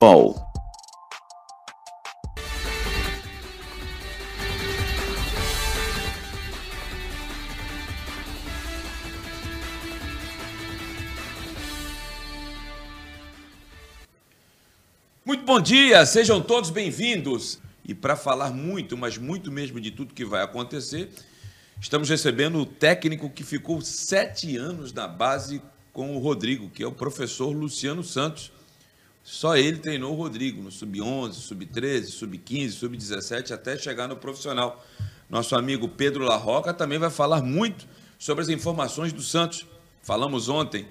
[0.00, 0.38] Muito
[15.44, 17.58] bom dia, sejam todos bem-vindos.
[17.84, 21.10] E para falar muito, mas muito mesmo de tudo que vai acontecer,
[21.80, 25.60] estamos recebendo o técnico que ficou sete anos na base
[25.92, 28.56] com o Rodrigo, que é o professor Luciano Santos.
[29.30, 34.82] Só ele treinou o Rodrigo no sub-11, sub-13, sub-15, sub-17, até chegar no profissional.
[35.28, 37.86] Nosso amigo Pedro Larroca também vai falar muito
[38.18, 39.66] sobre as informações do Santos.
[40.02, 40.88] Falamos ontem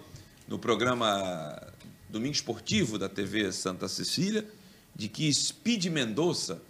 [0.47, 1.59] no programa
[2.07, 4.45] Domingo Esportivo da TV Santa Cecília
[4.95, 6.61] de que Speed Mendonça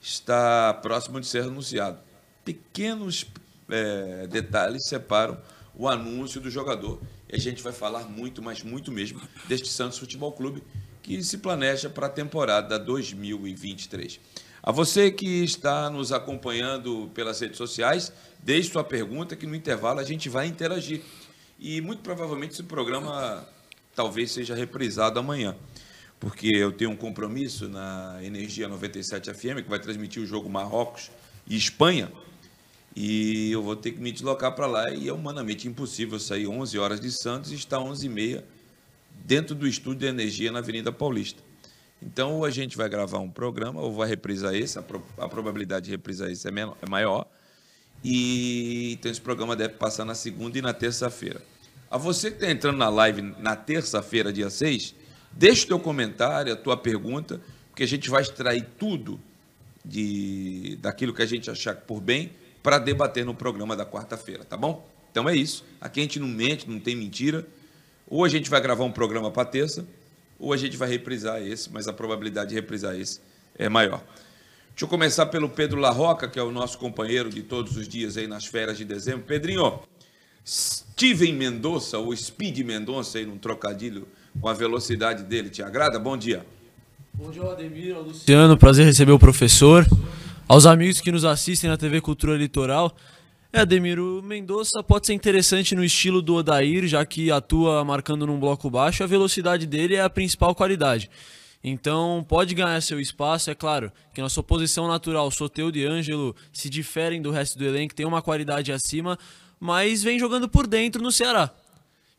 [0.00, 1.98] está próximo de ser anunciado.
[2.42, 3.26] Pequenos
[3.68, 5.38] é, detalhes separam
[5.74, 7.02] o anúncio do jogador.
[7.30, 10.62] E a gente vai falar muito, mas muito mesmo, deste Santos Futebol Clube
[11.02, 14.20] que se planeja para a temporada 2023.
[14.62, 19.98] A você que está nos acompanhando pelas redes sociais, deixe sua pergunta que no intervalo
[19.98, 21.02] a gente vai interagir.
[21.58, 23.46] E muito provavelmente esse programa
[23.94, 25.56] talvez seja reprisado amanhã,
[26.20, 31.10] porque eu tenho um compromisso na Energia 97 FM, que vai transmitir o jogo Marrocos
[31.46, 32.10] e Espanha,
[32.94, 36.78] e eu vou ter que me deslocar para lá e é humanamente impossível sair 11
[36.78, 38.44] horas de Santos e estar 11 e meia
[39.24, 41.42] dentro do estúdio de energia na Avenida Paulista.
[42.02, 45.28] Então, ou a gente vai gravar um programa, ou vai reprisar esse, a, pro, a
[45.28, 47.26] probabilidade de reprisar esse é, menor, é maior.
[48.04, 51.40] E então esse programa deve passar na segunda e na terça-feira.
[51.88, 54.94] A você que está entrando na live na terça-feira, dia 6,
[55.30, 59.20] deixe teu comentário, a tua pergunta, porque a gente vai extrair tudo
[59.84, 64.56] de, daquilo que a gente achar por bem para debater no programa da quarta-feira, tá
[64.56, 64.88] bom?
[65.10, 65.64] Então é isso.
[65.80, 67.46] Aqui a gente não mente, não tem mentira.
[68.12, 69.86] Ou a gente vai gravar um programa para terça,
[70.38, 73.22] ou a gente vai reprisar esse, mas a probabilidade de reprisar esse
[73.58, 74.04] é maior.
[74.68, 78.18] Deixa eu começar pelo Pedro Larroca, que é o nosso companheiro de todos os dias
[78.18, 79.22] aí nas férias de dezembro.
[79.22, 79.80] Pedrinho,
[80.46, 84.06] Steven Mendonça, ou Speed Mendonça, aí num trocadilho
[84.38, 85.98] com a velocidade dele, te agrada?
[85.98, 86.44] Bom dia.
[87.14, 89.86] Bom dia, Ademir, Luciano, prazer receber o professor.
[90.46, 92.94] Aos amigos que nos assistem na TV Cultura Litoral,
[93.52, 98.26] é, Ademir, o Mendonça pode ser interessante no estilo do Odair, já que atua marcando
[98.26, 101.10] num bloco baixo, a velocidade dele é a principal qualidade.
[101.62, 106.34] Então pode ganhar seu espaço, é claro que na sua posição natural, Soteudo e Ângelo
[106.52, 109.18] se diferem do resto do elenco, tem uma qualidade acima,
[109.60, 111.50] mas vem jogando por dentro no Ceará.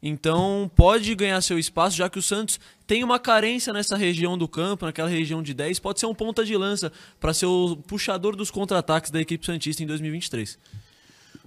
[0.05, 4.47] Então pode ganhar seu espaço, já que o Santos tem uma carência nessa região do
[4.47, 8.35] campo, naquela região de 10, pode ser um ponta de lança para ser o puxador
[8.35, 10.59] dos contra-ataques da equipe Santista em 2023.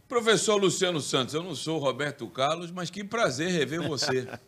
[0.08, 4.28] Professor Luciano Santos, eu não sou Roberto Carlos, mas que prazer rever você.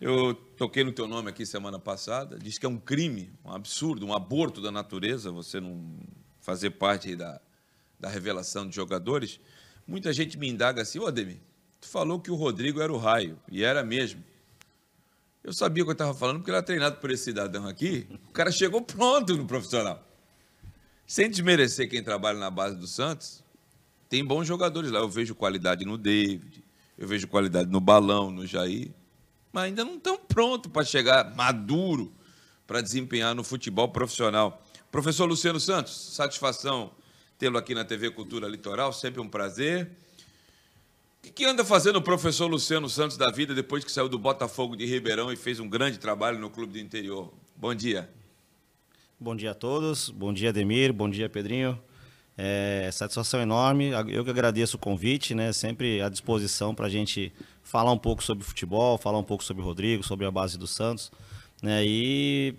[0.00, 4.06] Eu toquei no teu nome aqui semana passada, disse que é um crime, um absurdo,
[4.06, 5.98] um aborto da natureza você não
[6.40, 7.40] fazer parte da,
[7.98, 9.40] da revelação de jogadores.
[9.84, 11.40] Muita gente me indaga assim, ô Ademir,
[11.80, 14.22] tu falou que o Rodrigo era o raio, e era mesmo.
[15.42, 18.06] Eu sabia o que eu estava falando, porque ele era treinado por esse cidadão aqui,
[18.28, 20.06] o cara chegou pronto no profissional.
[21.08, 23.42] Sem desmerecer quem trabalha na base do Santos,
[24.08, 25.00] tem bons jogadores lá.
[25.00, 26.64] Eu vejo qualidade no David,
[26.96, 28.90] eu vejo qualidade no Balão, no Jair,
[29.52, 32.12] mas ainda não estão prontos para chegar maduro
[32.66, 34.62] para desempenhar no futebol profissional.
[34.90, 36.90] Professor Luciano Santos, satisfação
[37.38, 39.90] tê-lo aqui na TV Cultura Litoral, sempre um prazer.
[41.24, 44.76] O que, anda fazendo o professor Luciano Santos da vida depois que saiu do Botafogo
[44.76, 47.32] de Ribeirão e fez um grande trabalho no clube do interior?
[47.56, 48.08] Bom dia.
[49.20, 50.10] Bom dia a todos.
[50.10, 50.92] Bom dia, Ademir.
[50.92, 51.80] Bom dia, Pedrinho.
[52.40, 53.90] É, satisfação enorme.
[54.08, 55.52] Eu que agradeço o convite, né?
[55.52, 57.32] Sempre à disposição para a gente
[57.64, 60.64] falar um pouco sobre futebol, falar um pouco sobre o Rodrigo, sobre a base do
[60.64, 61.10] Santos.
[61.60, 61.84] Né?
[61.84, 62.54] E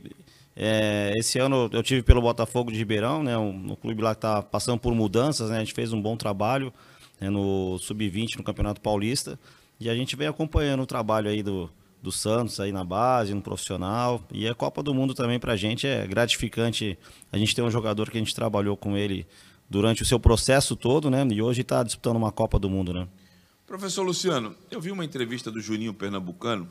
[0.53, 3.37] é, esse ano eu tive pelo Botafogo de Ribeirão, né?
[3.37, 5.55] Um, um clube lá que está passando por mudanças, né?
[5.55, 6.73] A gente fez um bom trabalho
[7.17, 7.29] né?
[7.29, 9.39] no Sub-20 no Campeonato Paulista.
[9.79, 11.71] E a gente vem acompanhando o trabalho aí do,
[12.03, 14.21] do Santos aí na base, no profissional.
[14.29, 16.99] E a Copa do Mundo também para a gente é gratificante.
[17.31, 19.25] A gente tem um jogador que a gente trabalhou com ele
[19.69, 21.25] durante o seu processo todo, né?
[21.31, 23.07] E hoje está disputando uma Copa do Mundo, né?
[23.67, 26.67] Professor Luciano, eu vi uma entrevista do Juninho Pernambucano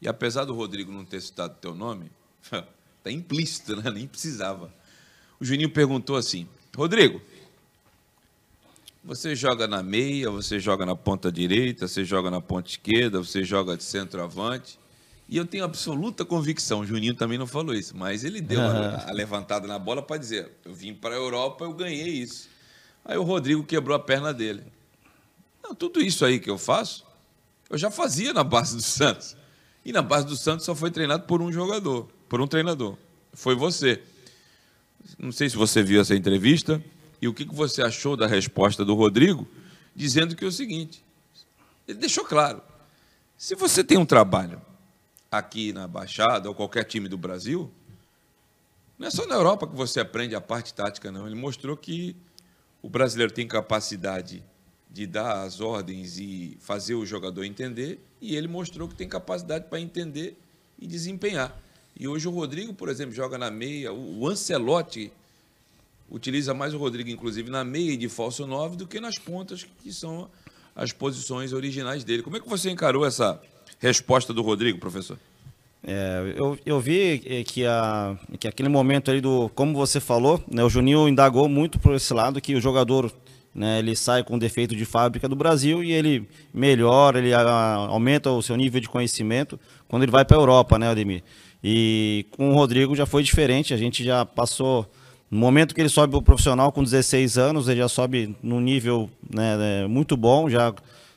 [0.00, 2.10] e apesar do Rodrigo não ter citado teu nome,
[3.02, 3.90] tá implícito, né?
[3.90, 4.72] Nem precisava.
[5.40, 7.20] O Juninho perguntou assim: Rodrigo,
[9.02, 13.42] você joga na meia, você joga na ponta direita, você joga na ponta esquerda, você
[13.44, 14.78] joga de centroavante.
[15.28, 19.06] E eu tenho absoluta convicção, o Juninho também não falou isso, mas ele deu a,
[19.10, 22.48] a levantada na bola para dizer: eu vim para a Europa, eu ganhei isso.
[23.04, 24.62] Aí o Rodrigo quebrou a perna dele.
[25.62, 27.04] Não, tudo isso aí que eu faço,
[27.68, 29.36] eu já fazia na base do Santos.
[29.84, 32.08] E na base do Santos só foi treinado por um jogador.
[32.28, 32.96] por um treinador.
[33.32, 34.02] Foi você.
[35.18, 36.82] Não sei se você viu essa entrevista
[37.20, 39.46] e o que você achou da resposta do Rodrigo,
[39.94, 41.04] dizendo que é o seguinte:
[41.86, 42.62] ele deixou claro,
[43.36, 44.60] se você tem um trabalho
[45.30, 47.70] aqui na Baixada ou qualquer time do Brasil,
[48.98, 51.26] não é só na Europa que você aprende a parte tática, não.
[51.26, 52.16] Ele mostrou que
[52.82, 54.42] o brasileiro tem capacidade
[54.90, 59.66] de dar as ordens e fazer o jogador entender, e ele mostrou que tem capacidade
[59.68, 60.38] para entender
[60.78, 61.54] e desempenhar.
[61.98, 65.12] E hoje o Rodrigo, por exemplo, joga na meia, o Ancelotti
[66.10, 69.66] utiliza mais o Rodrigo, inclusive, na meia e de falso 9 do que nas pontas,
[69.82, 70.30] que são
[70.74, 72.22] as posições originais dele.
[72.22, 73.40] Como é que você encarou essa
[73.78, 75.18] resposta do Rodrigo, professor?
[75.86, 80.64] É, eu, eu vi que, a, que aquele momento ali do, como você falou, né,
[80.64, 83.12] o Juninho indagou muito por esse lado que o jogador
[83.54, 88.30] né, ele sai com defeito de fábrica do Brasil e ele melhora, ele a, aumenta
[88.30, 89.58] o seu nível de conhecimento
[89.88, 91.22] quando ele vai para a Europa, né, Ademir?
[91.62, 94.90] E com o Rodrigo já foi diferente, a gente já passou
[95.30, 99.08] no momento que ele sobe o profissional com 16 anos, ele já sobe num nível
[99.32, 100.74] né, né muito bom, já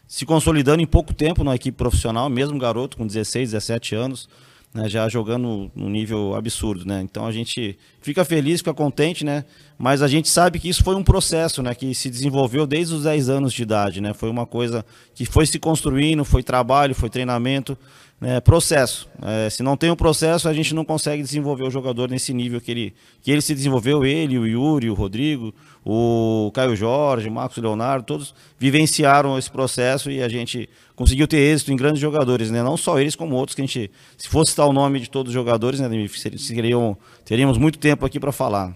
[0.10, 4.28] se consolidando em pouco tempo na equipe profissional, mesmo garoto com 16, 17 anos
[4.74, 7.02] né, já jogando num nível absurdo, né?
[7.02, 9.44] Então a gente fica feliz, fica contente, né?
[9.78, 11.74] Mas a gente sabe que isso foi um processo, né?
[11.74, 14.14] Que se desenvolveu desde os 10 anos de idade, né?
[14.14, 14.86] Foi uma coisa
[15.16, 17.78] que foi se construindo, foi trabalho, foi treinamento,
[18.20, 19.08] né, processo.
[19.22, 22.60] É, se não tem um processo, a gente não consegue desenvolver o jogador nesse nível
[22.60, 25.54] que ele, que ele se desenvolveu, ele, o Yuri, o Rodrigo,
[25.86, 31.38] o Caio Jorge, o Marcos Leonardo, todos vivenciaram esse processo e a gente conseguiu ter
[31.38, 32.62] êxito em grandes jogadores, né?
[32.62, 35.30] não só eles, como outros, que a gente, se fosse citar o nome de todos
[35.30, 35.90] os jogadores, né,
[36.38, 38.76] seriam, teríamos muito tempo aqui para falar.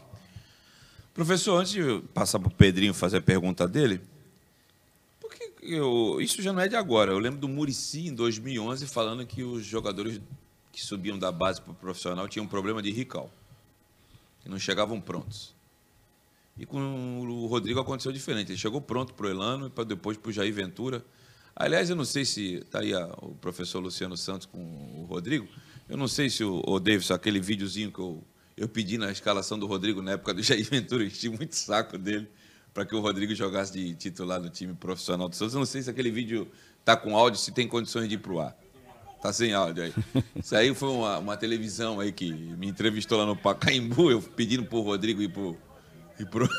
[1.14, 4.02] Professor, antes de passar para o Pedrinho fazer a pergunta dele,
[5.66, 7.12] eu, isso já não é de agora.
[7.12, 10.20] Eu lembro do Murici em 2011 falando que os jogadores
[10.72, 13.32] que subiam da base para o profissional tinham um problema de rical,
[14.42, 15.54] que não chegavam prontos.
[16.58, 18.52] E com o Rodrigo aconteceu diferente.
[18.52, 21.04] Ele chegou pronto para o Elano e para depois para o Jair Ventura.
[21.56, 25.48] Aliás, eu não sei se está aí a, o professor Luciano Santos com o Rodrigo.
[25.88, 28.24] Eu não sei se o, o Davidson, aquele videozinho que eu,
[28.56, 31.98] eu pedi na escalação do Rodrigo na época do Jair Ventura, eu enchi muito saco
[31.98, 32.28] dele
[32.74, 35.54] para que o Rodrigo jogasse de titular no time profissional do Santos.
[35.54, 36.50] Eu não sei se aquele vídeo
[36.80, 38.56] está com áudio, se tem condições de ir para o ar.
[39.22, 39.94] Tá sem áudio aí.
[40.36, 44.66] Isso aí foi uma, uma, televisão aí que me entrevistou lá no Pacaembu, eu pedindo
[44.66, 45.58] para o Rodrigo ir pro,
[46.20, 46.50] ir pro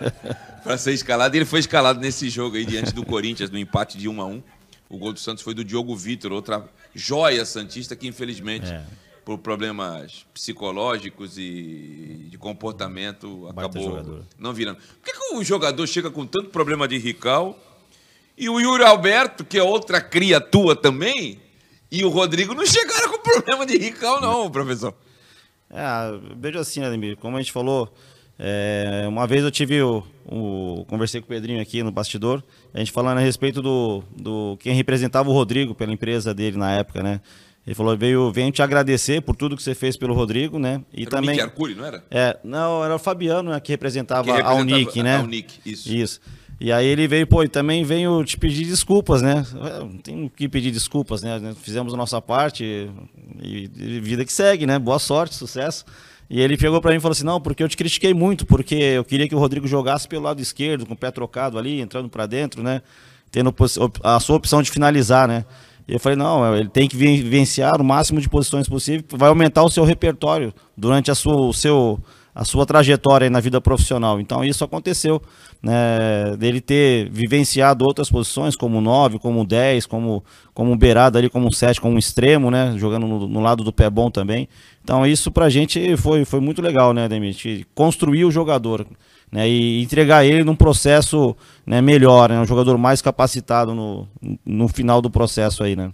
[0.62, 1.34] para ser escalado.
[1.34, 4.26] E ele foi escalado nesse jogo aí diante do Corinthians, no empate de 1 a
[4.26, 4.42] 1
[4.88, 6.64] O gol do Santos foi do Diogo Vitor, outra
[6.94, 8.84] joia santista que infelizmente é
[9.24, 14.76] por problemas psicológicos e de comportamento, acabou não virando.
[14.76, 17.58] Por que, que o jogador chega com tanto problema de rical
[18.36, 21.40] e o Yuri Alberto, que é outra cria tua também,
[21.90, 24.94] e o Rodrigo não chegaram com problema de rical, não, professor?
[25.70, 25.84] É,
[26.36, 27.92] veja assim, Ademir, como a gente falou,
[28.38, 32.42] é, uma vez eu tive o, o, conversei com o Pedrinho aqui no bastidor,
[32.72, 36.72] a gente falando a respeito do, do quem representava o Rodrigo pela empresa dele na
[36.72, 37.20] época, né?
[37.66, 40.82] Ele falou, veio, venho te agradecer por tudo que você fez pelo Rodrigo, né?
[40.92, 41.38] E era também.
[41.38, 42.04] O Arcuri, não era?
[42.10, 45.16] É, não, era o Fabiano né, que, representava que representava a Unic, né?
[45.16, 45.92] A Unic, isso.
[45.92, 46.20] Isso.
[46.60, 49.44] E aí ele veio, pô, e também venho te pedir desculpas, né?
[49.80, 51.54] Não tem que pedir desculpas, né?
[51.60, 52.88] Fizemos a nossa parte
[53.42, 54.78] e, e vida que segue, né?
[54.78, 55.84] Boa sorte, sucesso.
[56.30, 58.74] E ele chegou para mim e falou assim: "Não, porque eu te critiquei muito, porque
[58.74, 62.08] eu queria que o Rodrigo jogasse pelo lado esquerdo, com o pé trocado ali, entrando
[62.08, 62.82] para dentro, né?
[63.30, 63.54] Tendo
[64.02, 65.44] a sua opção de finalizar, né?
[65.86, 69.70] Eu falei, não, ele tem que vivenciar o máximo de posições possível, vai aumentar o
[69.70, 72.00] seu repertório durante a sua, o seu,
[72.34, 74.20] a sua trajetória na vida profissional.
[74.20, 75.22] Então isso aconteceu,
[75.62, 81.52] né, dele ter vivenciado outras posições, como 9, como 10, como, como beirada ali, como
[81.52, 84.48] 7, como extremo, né, jogando no, no, lado do pé bom também.
[84.82, 87.36] Então isso pra gente foi, foi muito legal, né, Demir?
[87.74, 88.84] Construir o jogador
[89.30, 94.08] né, e entregar ele num processo né, melhor, né, um jogador mais capacitado no,
[94.44, 95.92] no final do processo aí, né?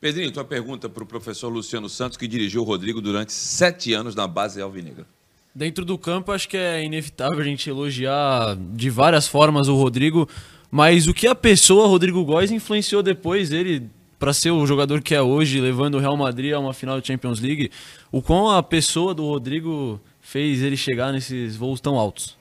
[0.00, 4.14] Pedrinho, tua pergunta para o professor Luciano Santos, que dirigiu o Rodrigo durante sete anos
[4.14, 5.06] na base alvinegra.
[5.54, 10.28] Dentro do campo, acho que é inevitável a gente elogiar de várias formas o Rodrigo,
[10.68, 15.14] mas o que a pessoa, Rodrigo Góes, influenciou depois ele para ser o jogador que
[15.14, 17.70] é hoje, levando o Real Madrid a uma final de Champions League,
[18.10, 22.36] o quão a pessoa do Rodrigo fez ele chegar nesses voos tão altos?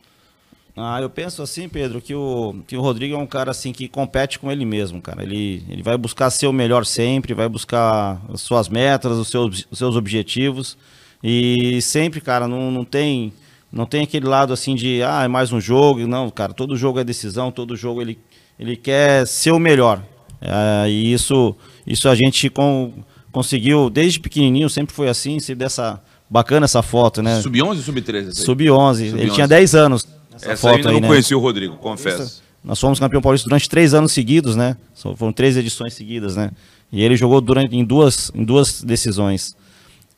[0.76, 3.88] Ah, eu penso assim, Pedro, que o, que o Rodrigo é um cara assim que
[3.88, 5.22] compete com ele mesmo, cara.
[5.22, 9.68] Ele, ele vai buscar ser o melhor sempre, vai buscar as suas metas, os seus,
[9.70, 10.76] os seus objetivos.
[11.24, 13.32] E sempre, cara, não, não tem
[13.74, 16.06] não tem aquele lado assim de, ah, é mais um jogo.
[16.06, 18.20] Não, cara, todo jogo é decisão, todo jogo ele,
[18.60, 20.04] ele quer ser o melhor.
[20.40, 21.56] É, e isso,
[21.88, 22.94] isso a gente com,
[23.32, 26.00] conseguiu, desde pequenininho, sempre foi assim, sempre dessa
[26.30, 27.42] bacana essa foto, né?
[27.42, 28.34] Sub-11 ou sub-13?
[28.34, 29.02] Sub-11.
[29.02, 29.34] Ele Sub-11.
[29.34, 30.08] tinha 10 anos.
[30.36, 31.08] Essa, Essa foto ainda aí, não né?
[31.08, 32.44] conheci o Rodrigo, confesso.
[32.64, 34.78] Nós fomos campeão paulista durante três anos seguidos, né?
[34.96, 36.52] Foram três edições seguidas, né?
[36.92, 39.56] E ele jogou durante em duas, em duas decisões.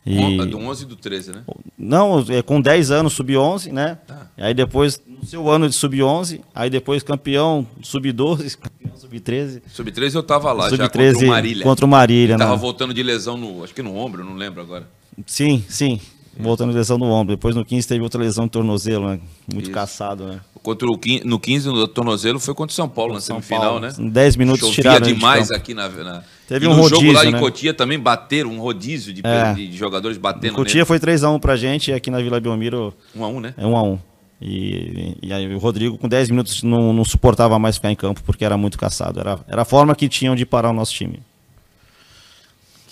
[0.05, 1.43] E- Do 11 e do 13, né?
[1.77, 3.97] não, é, com 10 anos, sub-11, né?
[4.05, 4.27] Tá.
[4.37, 9.61] Aí depois, no seu ano de sub-11, aí depois campeão sub-12, campeão sub-13.
[9.67, 11.63] Sub-13 eu tava lá, já contra Sub-13 o Marília.
[11.63, 12.57] contra o Marília, Tava né?
[12.57, 14.87] voltando de lesão no, acho que no ombro, não lembro agora.
[15.25, 15.99] Sim, sim.
[16.37, 17.35] Voltando lesão no ombro.
[17.35, 19.19] Depois no 15 teve outra lesão no tornozelo, né?
[19.51, 19.71] Muito Isso.
[19.71, 20.39] caçado, né?
[20.61, 23.61] Contra o 15, no 15, no tornozelo, foi contra o São Paulo na São semifinal,
[23.61, 23.79] Paulo.
[23.79, 23.93] né?
[23.99, 26.23] Em 10 minutos Chovia tiraram demais aqui na, na...
[26.47, 27.39] Teve e um no jogo lá rodízio, em né?
[27.39, 29.53] Cotia também bateram um rodízio de, É.
[29.53, 32.93] de jogadores batendo Cotia foi 3x1 pra gente e aqui na Vila Belmiro nele.
[33.15, 33.53] Um a um, né?
[33.57, 33.99] é 1x1.
[34.41, 38.21] E, e aí o Rodrigo com 10 minutos não, não suportava mais ficar em campo
[38.23, 39.19] porque era muito caçado.
[39.19, 41.19] Era, era a forma que tinham de parar o nosso time.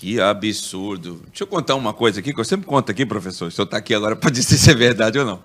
[0.03, 1.23] Que absurdo.
[1.27, 3.49] Deixa eu contar uma coisa aqui, que eu sempre conto aqui, professor.
[3.49, 5.41] Se eu tá aqui agora para dizer se é verdade ou não.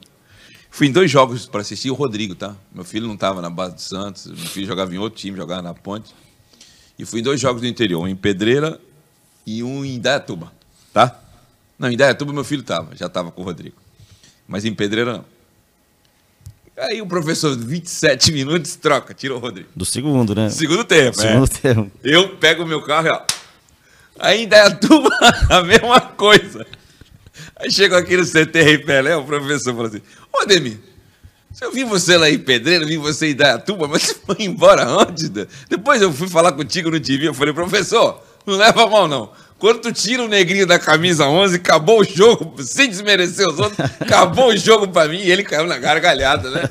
[0.69, 2.57] Fui em dois jogos para assistir o Rodrigo, tá?
[2.73, 5.63] Meu filho não estava na base do Santos, meu filho jogava em outro time, jogava
[5.63, 6.13] na Ponte.
[6.99, 8.81] E fui em dois jogos do interior, um em Pedreira
[9.47, 10.53] e um em Indaiatuba,
[10.93, 11.17] tá?
[11.79, 13.77] Não, em Indaiatuba meu filho estava, já estava com o Rodrigo.
[14.49, 15.25] Mas em Pedreira não.
[16.77, 19.69] Aí o professor, 27 minutos, troca, tira o Rodrigo.
[19.77, 20.51] Do segundo, né?
[20.51, 21.29] Segundo tempo, é.
[21.29, 21.93] Segundo tempo.
[22.03, 23.38] Eu pego o meu carro e ó.
[24.19, 25.11] Aí em Indaiatuba,
[25.51, 26.67] a mesma coisa.
[27.57, 30.79] Aí chego aqui no CT Rei Pelé, o professor falou assim: Ô Ademir,
[31.53, 34.85] se eu vi você lá em Pedreira, vi você em Indaiatuba, mas você foi embora
[34.87, 35.29] antes?
[35.29, 39.31] da-" Depois eu fui falar contigo no TV, eu falei: professor, não leva mal não.
[39.59, 43.79] Quando tu tira o negrinho da camisa 11, acabou o jogo, sem desmerecer os outros,
[44.01, 46.71] acabou o jogo pra mim e ele caiu na gargalhada, né?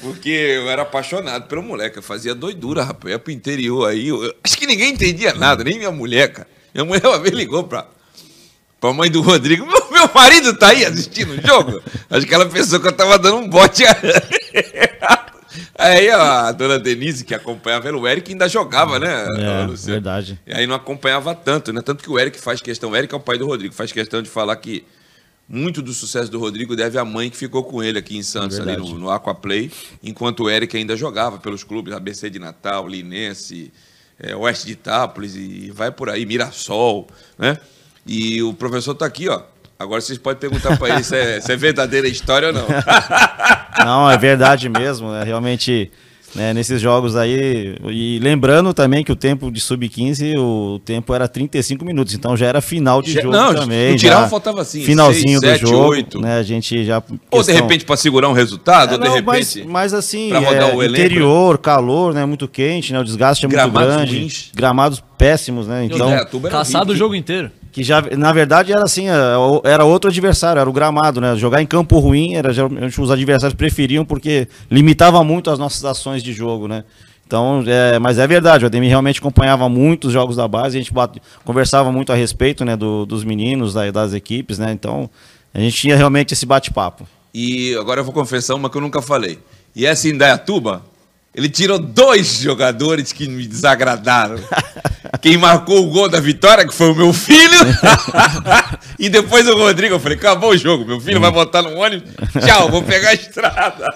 [0.00, 3.04] Porque eu era apaixonado pelo moleque, eu fazia doidura, rapaz.
[3.04, 4.08] Eu ia pro interior aí.
[4.08, 6.48] eu- acho que ninguém entendia nada, nem minha mulher, cara.
[6.78, 7.88] Minha mulher uma vez ligou pra,
[8.80, 9.66] pra mãe do Rodrigo.
[9.66, 11.82] Meu, marido tá aí assistindo o jogo.
[12.08, 13.82] Acho que ela pensou que eu tava dando um bote.
[15.76, 19.26] Aí a dona Denise, que acompanhava o Eric ainda jogava, né?
[19.38, 20.38] É, verdade.
[20.44, 21.80] E aí não acompanhava tanto, né?
[21.80, 24.20] Tanto que o Eric faz questão, o Eric é o pai do Rodrigo, faz questão
[24.20, 24.84] de falar que
[25.48, 28.58] muito do sucesso do Rodrigo deve à mãe que ficou com ele aqui em Santos,
[28.58, 28.92] ali Verdade.
[28.92, 29.70] no, no Aquaplay,
[30.02, 33.72] enquanto o Eric ainda jogava pelos clubes ABC de Natal, Linense,
[34.20, 37.08] eh, Oeste de Itápolis e vai por aí, Mirassol,
[37.38, 37.58] né?
[38.06, 39.42] E o professor tá aqui, ó.
[39.78, 42.66] Agora vocês podem perguntar para ele se é, se é verdadeira história ou não.
[43.84, 45.14] Não, é verdade mesmo.
[45.14, 45.92] É realmente
[46.34, 47.74] né, nesses jogos aí.
[47.88, 52.14] E lembrando também que o tempo de sub-15, o tempo era 35 minutos.
[52.14, 53.92] Então já era final de Já- jogo não, também.
[53.92, 55.88] no tirar já faltava assim, Finalzinho seis, do sete, jogo.
[55.90, 56.20] oito.
[56.20, 57.02] Né, a gente já.
[57.30, 59.58] Ou de repente para segurar um resultado, É, ou de não, repente.
[59.58, 60.38] mas, mas assim, é,
[60.74, 62.24] o elenco, interior, calor, né?
[62.24, 63.00] Muito quente, né?
[63.00, 64.18] O desgaste é muito Gramados grande.
[64.18, 64.50] ruins.
[64.54, 65.84] Gramados péssimos, né?
[65.84, 67.50] Então, era Caçado o jogo inteiro.
[67.72, 69.06] Que já, na verdade, era assim,
[69.64, 71.36] era outro adversário, era o gramado, né?
[71.36, 76.22] Jogar em campo ruim, era geralmente os adversários preferiam porque limitava muito as nossas ações
[76.22, 76.84] de jogo, né?
[77.26, 80.80] Então, é, mas é verdade, o Ademir realmente acompanhava muito os jogos da base, a
[80.80, 84.72] gente bate- conversava muito a respeito, né, do- dos meninos, da- das equipes, né?
[84.72, 85.10] Então,
[85.52, 87.06] a gente tinha realmente esse bate-papo.
[87.34, 89.38] E agora eu vou confessar uma que eu nunca falei.
[89.76, 90.82] E essa Indaiatuba,
[91.38, 94.40] ele tirou dois jogadores que me desagradaram.
[95.22, 97.60] Quem marcou o gol da vitória, que foi o meu filho,
[98.98, 99.94] e depois o Rodrigo.
[99.94, 102.10] Eu falei, acabou o jogo, meu filho vai botar no ônibus.
[102.44, 103.86] Tchau, vou pegar a estrada.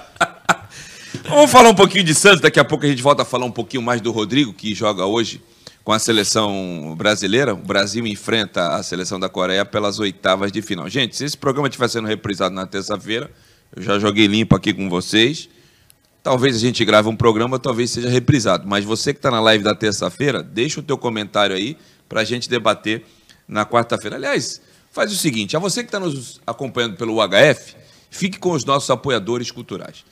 [1.28, 3.50] Vamos falar um pouquinho de Santos, daqui a pouco a gente volta a falar um
[3.50, 5.42] pouquinho mais do Rodrigo, que joga hoje
[5.82, 7.54] com a seleção brasileira.
[7.54, 10.88] O Brasil enfrenta a seleção da Coreia pelas oitavas de final.
[10.88, 13.28] Gente, se esse programa estiver sendo reprisado na terça-feira,
[13.74, 15.48] eu já joguei limpo aqui com vocês.
[16.22, 18.66] Talvez a gente grave um programa, talvez seja reprisado.
[18.66, 21.76] Mas você que está na live da terça-feira, deixa o teu comentário aí
[22.08, 23.04] para a gente debater
[23.48, 24.16] na quarta-feira.
[24.16, 24.60] Aliás,
[24.92, 27.74] faz o seguinte, a você que está nos acompanhando pelo UHF,
[28.08, 30.04] fique com os nossos apoiadores culturais.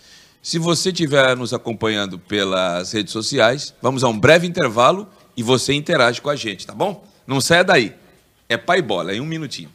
[0.43, 5.75] Se você estiver nos acompanhando pelas redes sociais, vamos a um breve intervalo e você
[5.75, 7.05] interage com a gente, tá bom?
[7.26, 7.95] Não saia daí.
[8.49, 9.71] É pai bola, em um minutinho.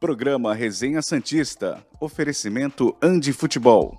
[0.00, 1.84] Programa Resenha Santista.
[2.00, 3.98] Oferecimento Andi Futebol.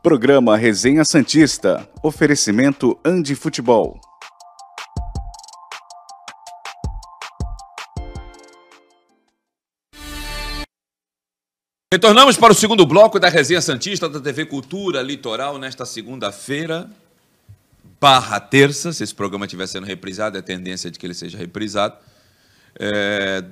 [0.00, 1.90] Programa Resenha Santista.
[2.00, 3.98] Oferecimento Andi Futebol.
[11.92, 16.88] Retornamos para o segundo bloco da Resenha Santista da TV Cultura Litoral nesta segunda-feira,
[18.00, 21.96] barra terça, se esse programa estiver sendo reprisado, é tendência de que ele seja reprisado.
[22.78, 23.44] É,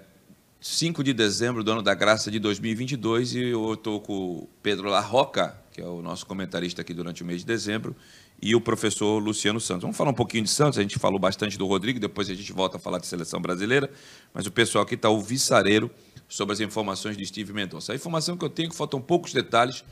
[0.61, 4.89] 5 de dezembro do ano da graça de 2022 e eu estou com o Pedro
[4.89, 7.95] Larroca, que é o nosso comentarista aqui durante o mês de dezembro,
[8.41, 9.83] e o professor Luciano Santos.
[9.83, 12.53] Vamos falar um pouquinho de Santos, a gente falou bastante do Rodrigo, depois a gente
[12.53, 13.91] volta a falar de seleção brasileira,
[14.33, 15.91] mas o pessoal aqui está o viçareiro
[16.29, 17.93] sobre as informações de Steve Mendonça.
[17.93, 19.85] A informação que eu tenho é que faltam poucos detalhes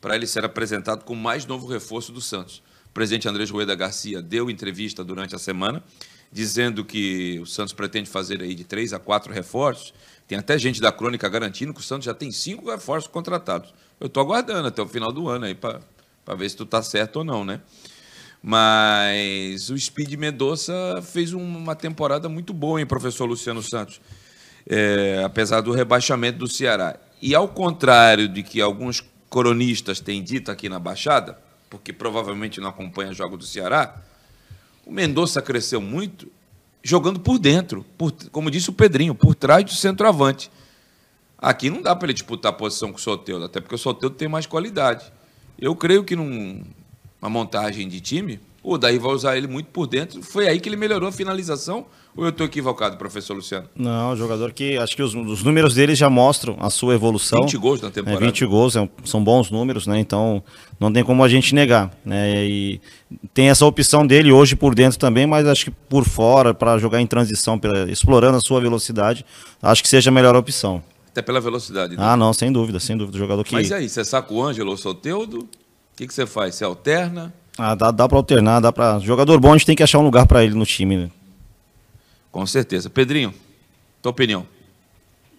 [0.00, 2.62] para ele ser apresentado como mais novo reforço do Santos.
[2.96, 5.84] Presidente Andrés Rueda Garcia deu entrevista durante a semana,
[6.32, 9.92] dizendo que o Santos pretende fazer aí de três a quatro reforços.
[10.26, 13.74] Tem até gente da crônica garantindo que o Santos já tem cinco reforços contratados.
[14.00, 15.82] Eu estou aguardando até o final do ano aí para
[16.38, 17.60] ver se tu está certo ou não, né?
[18.42, 20.72] Mas o Speed Mendonça
[21.02, 24.00] fez uma temporada muito boa, hein, professor Luciano Santos?
[24.66, 26.98] É, apesar do rebaixamento do Ceará.
[27.20, 31.44] E ao contrário de que alguns cronistas têm dito aqui na Baixada,
[31.76, 34.00] porque provavelmente não acompanha o jogo do Ceará,
[34.84, 36.30] o Mendonça cresceu muito
[36.82, 40.50] jogando por dentro, por, como disse o Pedrinho, por trás do centroavante.
[41.36, 44.28] Aqui não dá para ele disputar posição com o Soteldo, até porque o Soteldo tem
[44.28, 45.12] mais qualidade.
[45.58, 46.64] Eu creio que numa
[47.28, 50.20] montagem de time, o Daí vai usar ele muito por dentro.
[50.22, 51.86] Foi aí que ele melhorou a finalização.
[52.16, 53.68] Ou eu estou equivocado, professor Luciano?
[53.76, 57.42] Não, jogador que acho que os, os, números dele já mostram a sua evolução.
[57.42, 58.24] 20 gols na temporada.
[58.24, 60.00] É, 20 gols é, são bons números, né?
[60.00, 60.42] Então
[60.80, 61.96] não tem como a gente negar.
[62.04, 62.44] Né?
[62.44, 62.80] E
[63.32, 67.00] tem essa opção dele hoje por dentro também, mas acho que por fora, para jogar
[67.00, 69.24] em transição, explorando a sua velocidade,
[69.62, 70.82] acho que seja a melhor opção.
[71.10, 71.96] Até pela velocidade.
[71.96, 72.02] Né?
[72.04, 73.16] Ah, não, sem dúvida, sem dúvida.
[73.16, 73.52] Jogador que...
[73.52, 75.40] Mas aí, você saca o Ângelo ou o Soteudo?
[75.40, 75.48] O
[75.96, 76.56] que, que você faz?
[76.56, 77.32] Você alterna?
[77.58, 78.98] Ah, dá, dá para alternar, dá para.
[78.98, 80.96] Jogador bom, a gente tem que achar um lugar para ele no time.
[80.96, 81.10] Né?
[82.30, 82.90] Com certeza.
[82.90, 83.32] Pedrinho,
[84.02, 84.46] tua opinião?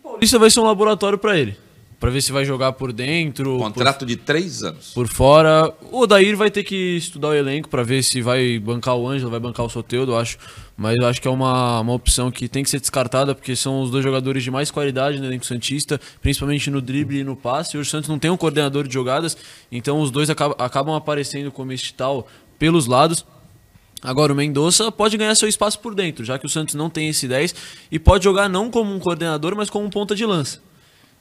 [0.01, 1.55] Paulista vai ser um laboratório para ele.
[1.99, 3.57] Para ver se vai jogar por dentro.
[3.57, 4.91] Contrato por, de três anos.
[4.93, 5.73] Por fora.
[5.91, 9.31] O Odair vai ter que estudar o elenco para ver se vai bancar o Ângelo,
[9.31, 10.37] vai bancar o Soteudo, eu acho.
[10.77, 13.89] Mas acho que é uma, uma opção que tem que ser descartada, porque são os
[13.89, 17.75] dois jogadores de mais qualidade no elenco Santista, principalmente no drible e no passe.
[17.75, 19.35] Hoje o Santos não tem um coordenador de jogadas,
[19.71, 22.27] então os dois acabam, acabam aparecendo como este tal
[22.59, 23.25] pelos lados.
[24.03, 27.09] Agora, o Mendonça pode ganhar seu espaço por dentro, já que o Santos não tem
[27.09, 27.55] esse 10
[27.91, 30.61] e pode jogar não como um coordenador, mas como um ponta de lança.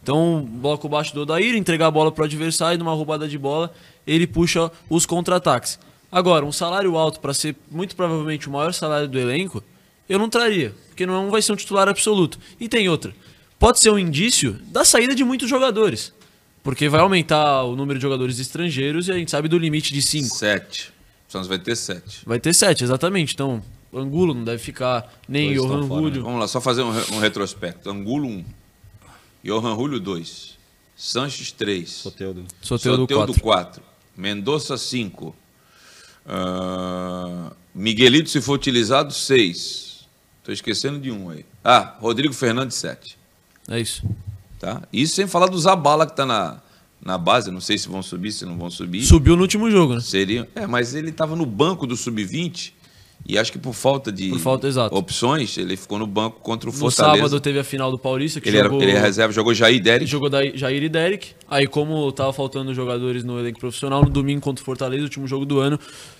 [0.02, 3.72] Então, bloco baixo do Odair, entregar a bola para o adversário, numa roubada de bola,
[4.06, 5.80] ele puxa os contra-ataques.
[6.16, 9.62] Agora, um salário alto para ser muito provavelmente o maior salário do elenco,
[10.08, 12.38] eu não traria, porque não vai ser um titular absoluto.
[12.58, 13.14] E tem outra,
[13.58, 16.14] pode ser um indício da saída de muitos jogadores,
[16.62, 20.00] porque vai aumentar o número de jogadores estrangeiros e a gente sabe do limite de
[20.00, 20.34] 5.
[20.34, 20.90] Sete.
[21.28, 22.22] O Santos vai ter sete.
[22.24, 23.34] Vai ter sete, exatamente.
[23.34, 26.22] Então, Angulo não deve ficar, nem Johan Julio.
[26.22, 27.90] Vamos lá, só fazer um, um retrospecto.
[27.90, 28.30] Angulo 1.
[28.30, 28.44] Um.
[29.44, 30.56] Johan Julio 2.
[30.96, 31.90] Sanches 3.
[31.90, 32.44] Soteudo.
[32.62, 33.82] Soteudo 4.
[34.16, 35.36] Mendonça 5.
[36.26, 40.06] Uh, Miguelito, se for utilizado, 6.
[40.38, 41.44] Estou esquecendo de um aí.
[41.62, 43.18] Ah, Rodrigo Fernandes 7.
[43.68, 44.02] É isso.
[44.58, 44.82] Tá?
[44.92, 46.60] Isso sem falar do Zabala que está na,
[47.02, 47.50] na base.
[47.50, 49.04] Não sei se vão subir, se não vão subir.
[49.04, 50.00] Subiu no último jogo, né?
[50.00, 52.72] Seria, é, mas ele estava no banco do Sub-20
[53.28, 56.72] e acho que por falta de por falta, opções, ele ficou no banco contra o
[56.72, 57.16] no Fortaleza.
[57.16, 58.80] No sábado teve a final do Paulista, que ele jogou...
[58.80, 60.06] Era, ele era reserva, jogou Jair e Derek.
[60.06, 61.32] Jogou Jair e Derek.
[61.48, 65.26] Aí, como tava faltando jogadores no elenco profissional, no domingo contra o Fortaleza, o último
[65.26, 65.78] jogo do ano,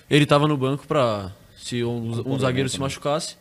[0.09, 3.35] ele tava no banco para se um, um zagueiro se machucasse.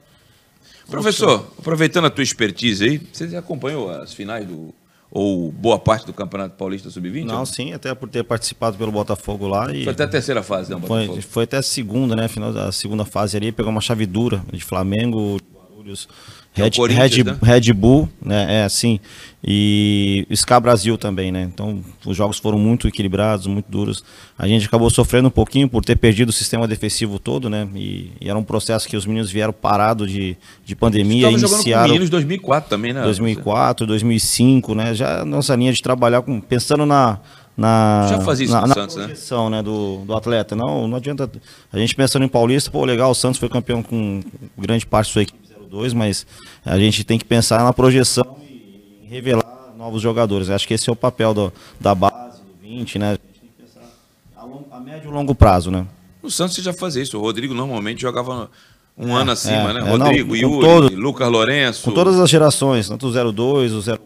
[0.88, 4.72] Professor, aproveitando a tua expertise aí, você acompanhou as finais do
[5.16, 7.24] ou boa parte do Campeonato Paulista Sub-20?
[7.24, 9.74] Não, sim, até por ter participado pelo Botafogo lá.
[9.74, 10.78] E foi até a terceira fase, né?
[10.86, 12.28] Foi, foi, até a segunda, né?
[12.28, 16.06] Final da segunda fase ali, pegou uma chave dura de Flamengo, Guarulhos,
[16.56, 17.38] é Red, Red, né?
[17.42, 18.60] Red Bull, né?
[18.60, 18.98] É assim.
[19.44, 21.42] E Ska Brasil também, né?
[21.42, 24.02] Então os jogos foram muito equilibrados, muito duros.
[24.38, 27.68] A gente acabou sofrendo um pouquinho por ter perdido o sistema defensivo todo, né?
[27.74, 31.30] E, e era um processo que os meninos vieram parado de, de pandemia.
[31.30, 33.02] Você iniciaram com meninos 2004 também, né?
[33.02, 34.94] 2004, 2005, né?
[34.94, 37.20] Já nossa linha de trabalhar com, pensando na
[37.56, 39.58] na, Já fazia isso na, na Santos, projeção, né?
[39.58, 39.62] né?
[39.62, 40.54] do, do atleta.
[40.54, 41.30] Não, não adianta.
[41.72, 44.22] A gente pensando em Paulista, pô, legal, o Santos foi campeão com
[44.58, 46.26] grande parte da sua equipe 02, mas
[46.64, 50.50] a gente tem que pensar na projeção e revelar novos jogadores.
[50.50, 53.08] Acho que esse é o papel do, da base, do 20, né?
[53.08, 53.88] A gente tem que pensar
[54.36, 55.86] a, long, a médio e longo prazo, né?
[56.22, 57.18] O Santos já fazia isso.
[57.18, 58.50] O Rodrigo normalmente jogava
[58.98, 59.80] um é, ano acima, é, né?
[59.80, 61.82] É, Rodrigo, não, Yuri, todo, Lucas Lourenço.
[61.84, 63.98] Com todas as gerações, tanto o 02, o 01,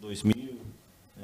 [0.00, 0.34] 2000,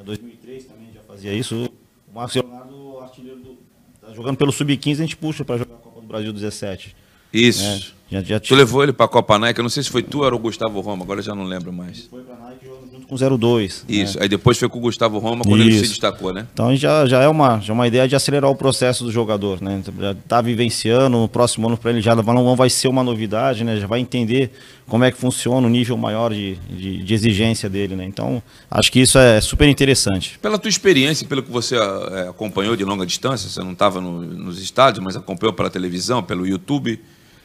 [0.05, 1.70] 2003 também já fazia isso.
[2.09, 3.59] O Marcos Leonardo, artilheiro do.
[4.00, 6.96] Tá jogando pelo Sub-15, a gente puxa para jogar a Copa do Brasil 17.
[7.33, 7.94] Isso.
[8.11, 8.20] Né?
[8.20, 10.18] Já, já tu levou ele para a Copa Nike, eu não sei se foi tu
[10.18, 12.07] ou era o Gustavo Roma, agora já não lembro mais.
[12.11, 13.85] Foi para Nike junto com 02.
[13.88, 14.25] Isso, né?
[14.25, 15.68] aí depois foi com o Gustavo Roma quando Isso.
[15.68, 16.46] ele se destacou, né?
[16.53, 19.61] Então já, já, é uma, já é uma ideia de acelerar o processo do jogador,
[19.61, 19.83] né?
[19.99, 23.77] Já está vivenciando, no próximo ano para ele já não vai ser uma novidade, né?
[23.77, 24.51] Já vai entender
[24.87, 28.05] como é que funciona o nível maior de, de, de exigência dele, né?
[28.05, 30.38] Então acho que isso é super interessante.
[30.40, 34.20] Pela tua experiência, pelo que você é, acompanhou de longa distância, você não estava no,
[34.23, 37.01] nos estádios, mas acompanhou pela televisão, pelo YouTube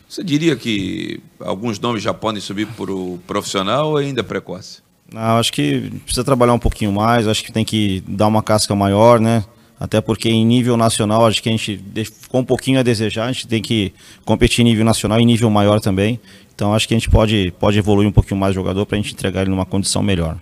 [0.07, 4.83] você diria que alguns nomes já podem subir para o profissional ou ainda é precoce?
[5.11, 8.75] Não, acho que precisa trabalhar um pouquinho mais, acho que tem que dar uma casca
[8.75, 9.43] maior, né?
[9.79, 11.83] Até porque em nível nacional, acho que a gente
[12.21, 15.25] ficou um pouquinho a desejar, a gente tem que competir em nível nacional e em
[15.25, 16.19] nível maior também.
[16.53, 19.01] Então acho que a gente pode, pode evoluir um pouquinho mais o jogador para a
[19.01, 20.39] gente entregar ele numa condição melhor.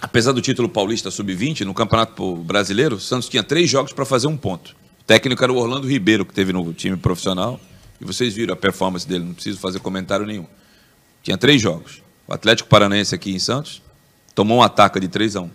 [0.00, 4.28] Apesar do título paulista sub-20, no Campeonato Brasileiro, o Santos tinha três jogos para fazer
[4.28, 4.74] um ponto.
[5.00, 7.60] O técnico era o Orlando Ribeiro, que teve no time profissional.
[8.00, 10.46] E vocês viram a performance dele, não preciso fazer comentário nenhum.
[11.22, 12.02] Tinha três jogos.
[12.26, 13.82] O Atlético Paranaense aqui em Santos
[14.34, 15.50] tomou um ataque de 3 a 1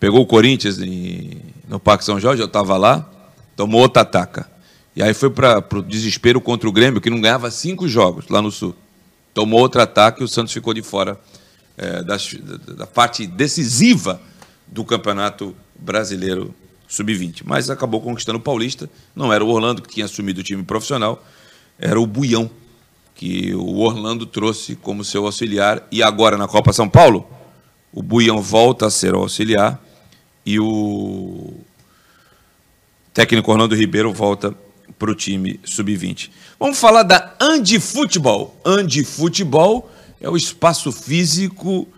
[0.00, 3.08] Pegou o Corinthians em, no Parque São Jorge, eu estava lá,
[3.54, 4.50] tomou outra ataca.
[4.96, 8.42] E aí foi para o desespero contra o Grêmio, que não ganhava cinco jogos lá
[8.42, 8.74] no Sul.
[9.32, 11.20] Tomou outro ataque e o Santos ficou de fora
[11.76, 12.16] é, da,
[12.74, 14.20] da parte decisiva
[14.66, 16.54] do Campeonato Brasileiro
[16.88, 17.42] Sub-20.
[17.44, 18.90] Mas acabou conquistando o Paulista.
[19.14, 21.24] Não era o Orlando que tinha assumido o time profissional,
[21.78, 22.50] era o Buião,
[23.14, 25.86] que o Orlando trouxe como seu auxiliar.
[25.90, 27.26] E agora na Copa São Paulo,
[27.92, 29.82] o Buião volta a ser o auxiliar
[30.44, 31.54] e o
[33.12, 34.54] técnico Orlando Ribeiro volta
[34.98, 36.30] para o time sub-20.
[36.58, 38.56] Vamos falar da Andi Futebol.
[38.64, 41.88] Andi Futebol é o espaço físico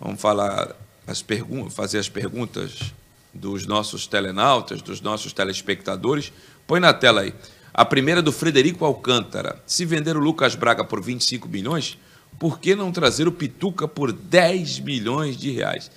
[0.00, 0.74] Vamos falar
[1.06, 1.24] as
[1.70, 2.92] fazer as perguntas
[3.32, 6.32] dos nossos telenautas, dos nossos telespectadores.
[6.66, 7.34] Põe na tela aí.
[7.72, 9.60] A primeira do Frederico Alcântara.
[9.66, 11.98] Se vender o Lucas Braga por 25 milhões,
[12.38, 15.90] por que não trazer o Pituca por 10 milhões de reais?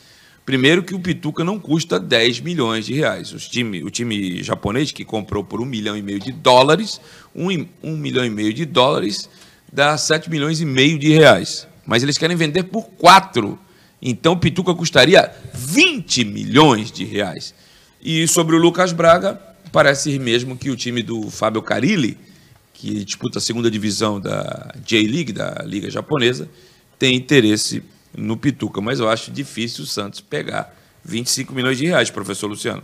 [0.46, 3.32] Primeiro que o Pituca não custa 10 milhões de reais.
[3.34, 7.00] Os time, o time japonês que comprou por 1 milhão e meio de dólares,
[7.36, 9.30] 1, 1 milhão e meio de dólares
[9.72, 11.68] dá 7 milhões e meio de reais.
[11.86, 13.60] Mas eles querem vender por 4
[14.02, 17.54] então o Pituca custaria 20 milhões de reais.
[18.02, 22.18] E sobre o Lucas Braga, parece mesmo que o time do Fábio Carilli,
[22.74, 26.48] que disputa a segunda divisão da J-League, da Liga Japonesa,
[27.00, 27.84] tem interesse
[28.16, 28.80] no Pituca.
[28.80, 32.84] Mas eu acho difícil o Santos pegar 25 milhões de reais, professor Luciano.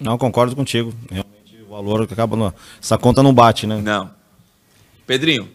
[0.00, 0.94] Não, concordo contigo.
[1.10, 2.54] Realmente o valor que acaba.
[2.82, 3.80] Essa conta não bate, né?
[3.82, 4.10] Não.
[5.06, 5.50] Pedrinho,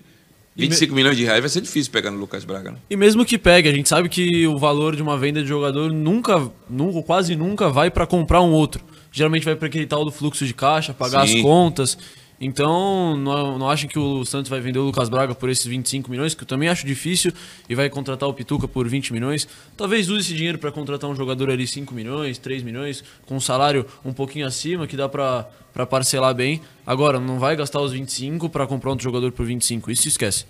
[0.56, 0.96] 25 me...
[0.96, 2.72] milhões de reais vai ser difícil pegar no Lucas Braga.
[2.72, 2.78] Né?
[2.90, 5.92] E mesmo que pegue, a gente sabe que o valor de uma venda de jogador
[5.92, 8.84] nunca, nunca quase nunca vai para comprar um outro.
[9.12, 11.38] Geralmente vai para aquele tal do fluxo de caixa, pagar Sim.
[11.38, 11.98] as contas.
[12.40, 16.12] Então, não, não acham que o Santos vai vender o Lucas Braga por esses 25
[16.12, 17.32] milhões, que eu também acho difícil,
[17.70, 19.48] e vai contratar o Pituca por 20 milhões.
[19.78, 23.40] Talvez use esse dinheiro para contratar um jogador ali 5 milhões, 3 milhões, com um
[23.40, 25.50] salário um pouquinho acima, que dá para
[25.84, 26.62] parcelar bem.
[26.86, 30.46] Agora, não vai gastar os 25 para comprar outro jogador por 25, isso esquece.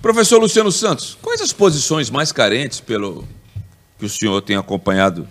[0.00, 3.28] Professor Luciano Santos, quais as posições mais carentes pelo
[3.98, 5.28] que o senhor tem acompanhado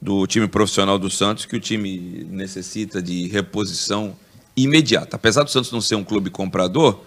[0.00, 4.16] do time profissional do Santos, que o time necessita de reposição
[4.56, 5.16] imediata.
[5.16, 7.02] Apesar do Santos não ser um clube comprador,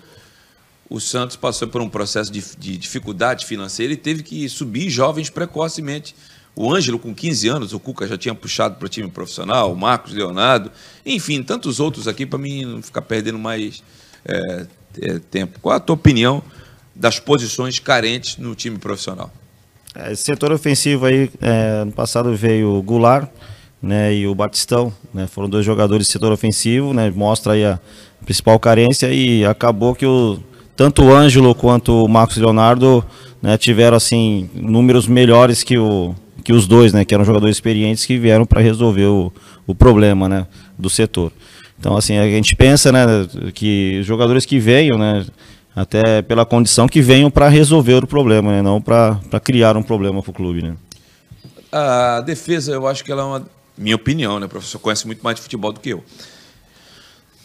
[0.89, 5.29] o Santos passou por um processo de, de dificuldade financeira e teve que subir jovens
[5.29, 6.15] precocemente.
[6.55, 9.75] O Ângelo, com 15 anos, o Cuca já tinha puxado para o time profissional, o
[9.75, 10.71] Marcos Leonardo,
[11.05, 13.83] enfim, tantos outros aqui para mim não ficar perdendo mais
[14.25, 14.65] é,
[15.01, 15.59] é, tempo.
[15.59, 16.41] Qual a tua opinião
[16.95, 19.29] das posições carentes no time profissional?
[19.93, 23.29] É, setor ofensivo aí, é, no passado veio o Goulart
[23.81, 27.79] né, e o Batistão, né, foram dois jogadores de setor ofensivo, né, mostra aí a
[28.25, 30.39] principal carência e acabou que o,
[30.75, 33.05] tanto o Ângelo quanto o Marcos Leonardo
[33.41, 38.05] né, tiveram assim números melhores que o, que os dois, né, que eram jogadores experientes
[38.05, 39.33] que vieram para resolver o,
[39.65, 40.45] o problema, né,
[40.77, 41.31] do setor.
[41.79, 43.03] Então, assim, a gente pensa, né,
[43.51, 45.25] que jogadores que venham, né,
[45.75, 50.21] até pela condição que venham para resolver o problema, né, não para criar um problema
[50.21, 50.75] para o clube, né.
[51.71, 55.23] A defesa, eu acho que ela é uma minha opinião, né, o professor conhece muito
[55.23, 56.03] mais de futebol do que eu.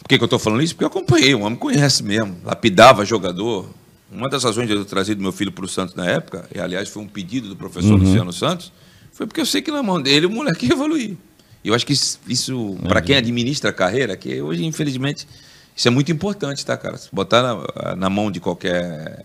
[0.02, 0.74] Por que, que eu estou falando isso?
[0.74, 3.66] Porque eu acompanhei, o homem conhece mesmo, lapidava jogador.
[4.12, 6.60] Uma das razões de eu ter trazido meu filho para o Santos na época, e
[6.60, 8.04] aliás foi um pedido do professor uhum.
[8.04, 8.70] Luciano Santos,
[9.12, 11.16] foi porque eu sei que na mão dele o moleque ia evoluir.
[11.62, 15.28] E eu acho que isso, para quem administra a carreira, que hoje, infelizmente,
[15.76, 16.96] isso é muito importante, tá, cara?
[16.96, 19.24] Se botar na, na mão de qualquer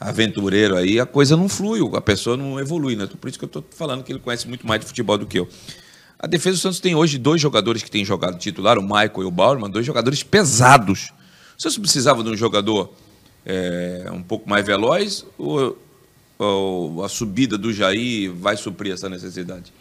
[0.00, 3.06] aventureiro aí, a coisa não flui, a pessoa não evolui, né?
[3.20, 5.38] Por isso que eu estou falando que ele conhece muito mais de futebol do que
[5.38, 5.48] eu.
[6.18, 9.24] A defesa do Santos tem hoje dois jogadores que têm jogado titular, o Michael e
[9.24, 11.12] o Bauerman, dois jogadores pesados.
[11.58, 12.94] O Santos precisava de um jogador
[13.44, 15.76] é, um pouco mais veloz ou
[16.38, 19.72] ou a subida do Jair vai suprir essa necessidade?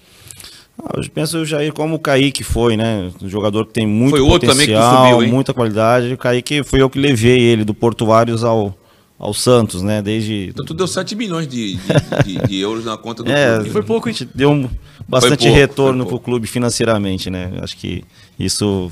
[0.80, 3.12] Ah, eu penso o Jair como o Kaique foi, né?
[3.22, 6.14] Um jogador que tem muito foi outro potencial, também que subiu, muita qualidade.
[6.14, 8.76] O Kaique foi eu que levei ele do Portuários ao,
[9.20, 10.02] ao Santos, né?
[10.02, 10.50] Desde.
[10.50, 13.70] Então tu deu 7 milhões de, de, de, de euros na conta do é, clube.
[13.70, 14.70] Foi pouco, a gente deu um,
[15.08, 17.52] bastante pouco, retorno para o clube financeiramente, né?
[17.62, 18.04] Acho que
[18.40, 18.92] isso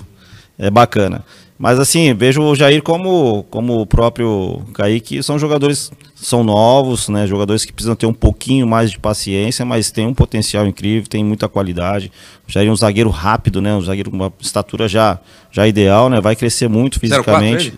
[0.58, 1.24] é bacana.
[1.60, 7.28] Mas assim, vejo o Jair como, como o próprio Kaique, são jogadores, são novos, né?
[7.28, 11.22] Jogadores que precisam ter um pouquinho mais de paciência, mas tem um potencial incrível, tem
[11.22, 12.13] muita qualidade.
[12.48, 13.76] O Jair é um zagueiro rápido, né?
[13.76, 15.19] Um zagueiro com uma estatura já,
[15.52, 16.22] já ideal, né?
[16.22, 17.74] Vai crescer muito fisicamente.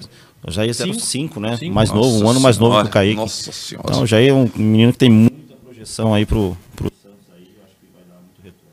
[0.47, 1.57] O Jair é 5, né?
[1.57, 1.73] Cinco?
[1.73, 3.15] Mais novo, um ano mais novo que o Kaique.
[3.15, 3.87] Nossa senhora.
[3.89, 6.91] Então o Jair é um menino que tem muita projeção aí pro, pro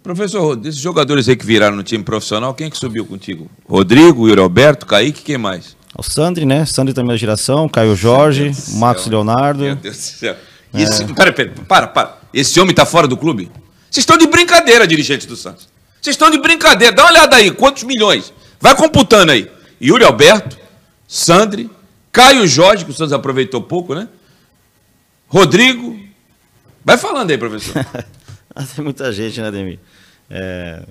[0.09, 3.47] Professor, desses jogadores aí que viraram no time profissional, quem é que subiu contigo?
[3.69, 5.77] Rodrigo, Yuri Alberto, Kaique, quem mais?
[5.95, 6.65] O Sandri, né?
[6.65, 9.65] Sandri também da geração, Caio Jorge, Marcos Leonardo.
[9.65, 10.35] Meu Deus do céu.
[10.73, 10.83] É.
[10.83, 12.19] Esse, pera, pera, para, para.
[12.33, 13.51] Esse homem tá fora do clube?
[13.91, 15.69] Vocês estão de brincadeira, dirigentes do Santos.
[16.01, 16.95] Vocês estão de brincadeira.
[16.95, 18.33] Dá uma olhada aí, quantos milhões?
[18.59, 19.47] Vai computando aí.
[19.79, 20.57] Yuri Alberto,
[21.07, 21.71] Sandri,
[22.11, 24.09] Caio Jorge, que o Santos aproveitou pouco, né?
[25.27, 26.01] Rodrigo.
[26.83, 27.75] Vai falando aí, professor.
[28.75, 29.79] Tem muita gente, né, Demi?
[30.31, 30.83] É,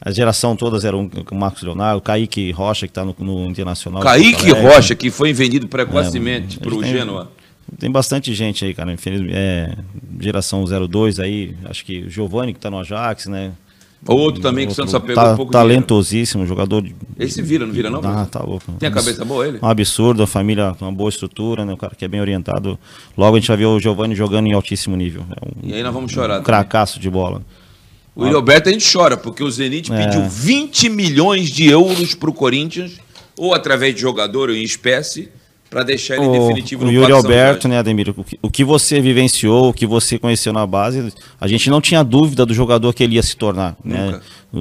[0.00, 4.02] a geração todas eram o Marcos Leonardo, o Kaique Rocha, que está no, no, Internacional.
[4.02, 7.32] Kaique Rocha, que foi vendido precocemente é, para o Genoa.
[7.78, 8.92] Tem bastante gente aí, cara.
[8.92, 9.74] Infelizmente, é,
[10.20, 13.52] geração 02 aí, acho que o Giovanni, que está no Ajax, né?
[14.06, 16.82] Outro também que o Santos pegou tá, um pouco Talentosíssimo, jogador.
[16.82, 18.00] De, Esse vira, não vira não?
[18.04, 18.72] Ah, tá louco.
[18.72, 19.58] Tem a cabeça boa ele?
[19.62, 21.72] Um absurdo, a família com uma boa estrutura, né?
[21.72, 22.78] O cara que é bem orientado.
[23.16, 25.24] Logo a gente vai ver o Giovanni jogando em altíssimo nível.
[25.30, 26.40] É um, e aí nós vamos chorar.
[26.40, 27.42] Um cracaço de bola.
[28.16, 30.04] O Alberto a gente chora, porque o Zenit é.
[30.04, 32.92] pediu 20 milhões de euros para o Corinthians,
[33.36, 35.30] ou através de jogador ou em espécie,
[35.68, 38.10] para deixar ele o, definitivo o no Yuri Alberto, né, Ademir?
[38.16, 41.80] O que, o que você vivenciou, o que você conheceu na base, a gente não
[41.80, 43.76] tinha dúvida do jogador que ele ia se tornar.
[43.84, 44.20] Né?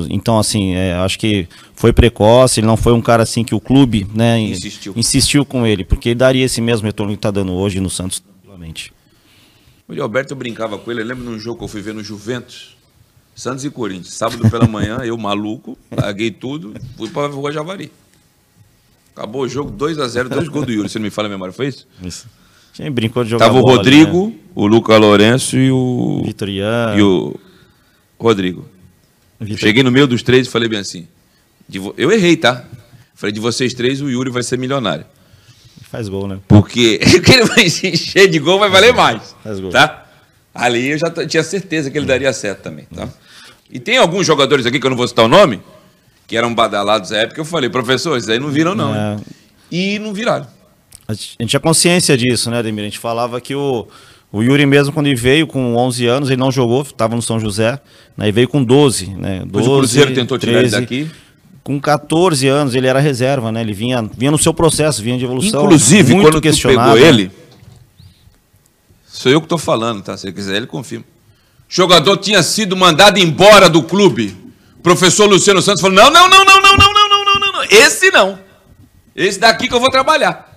[0.09, 3.59] Então, assim, é, acho que foi precoce, ele não foi um cara assim que o
[3.59, 4.93] clube né, insistiu.
[4.95, 8.19] insistiu com ele, porque ele daria esse mesmo retorno que está dando hoje no Santos,
[8.19, 8.91] tranquilamente.
[9.87, 12.03] O Yuri Alberto brincava com ele, eu lembro num jogo que eu fui ver no
[12.03, 12.72] Juventus,
[13.35, 14.13] Santos e Corinthians.
[14.13, 17.91] Sábado pela manhã, eu maluco, larguei tudo, fui para Rua Javari.
[19.15, 21.31] Acabou o jogo 2 a 0 dois gols do Yuri, se não me fala a
[21.31, 21.87] memória, foi isso?
[22.01, 22.27] Isso.
[22.73, 24.39] Quem brincou de jogar Tava o Rodrigo, ali, né?
[24.55, 26.23] o Luca Lourenço e o.
[26.25, 26.97] Vitoriano.
[26.97, 27.35] E o
[28.19, 28.67] Rodrigo.
[29.39, 29.59] Vitor...
[29.59, 31.07] Cheguei no meio dos três e falei bem assim.
[31.69, 31.93] Vo...
[31.95, 32.65] Eu errei, tá?
[33.13, 35.05] Falei, de vocês três, o Yuri vai ser milionário.
[35.83, 36.39] Faz gol, né?
[36.47, 39.35] Porque ele vai se encher de gol, vai valer mais.
[39.43, 39.69] Faz gol.
[39.69, 40.02] Tá?
[40.53, 43.09] Ali eu já tinha certeza que ele daria certo também, tá?
[43.71, 45.59] E tem alguns jogadores aqui, que eu não vou citar o nome,
[46.27, 48.93] que eram badalados na época, eu falei, professor, esses aí não viram não.
[48.93, 49.17] É.
[49.71, 50.45] E não viraram.
[51.07, 52.81] A gente tinha consciência disso, né, Ademir?
[52.81, 53.87] A gente falava que o,
[54.31, 57.39] o Yuri mesmo, quando ele veio com 11 anos, ele não jogou, estava no São
[57.39, 57.79] José,
[58.15, 59.43] né, e veio com 12, né?
[59.45, 61.11] 12, o Cruzeiro tentou tirar 13, ele daqui.
[61.63, 63.61] Com 14 anos, ele era reserva, né?
[63.61, 65.63] Ele vinha, vinha no seu processo, vinha de evolução.
[65.63, 67.31] Inclusive, quando questionado, tu pegou ele,
[69.17, 70.17] sou eu que estou falando, tá?
[70.17, 71.05] Se ele quiser, ele confirma
[71.73, 74.37] jogador tinha sido mandado embora do clube.
[74.77, 77.63] O professor Luciano Santos falou: não, não, não, não, não, não, não, não, não, não.
[77.63, 78.37] Esse não.
[79.15, 80.52] Esse daqui que eu vou trabalhar.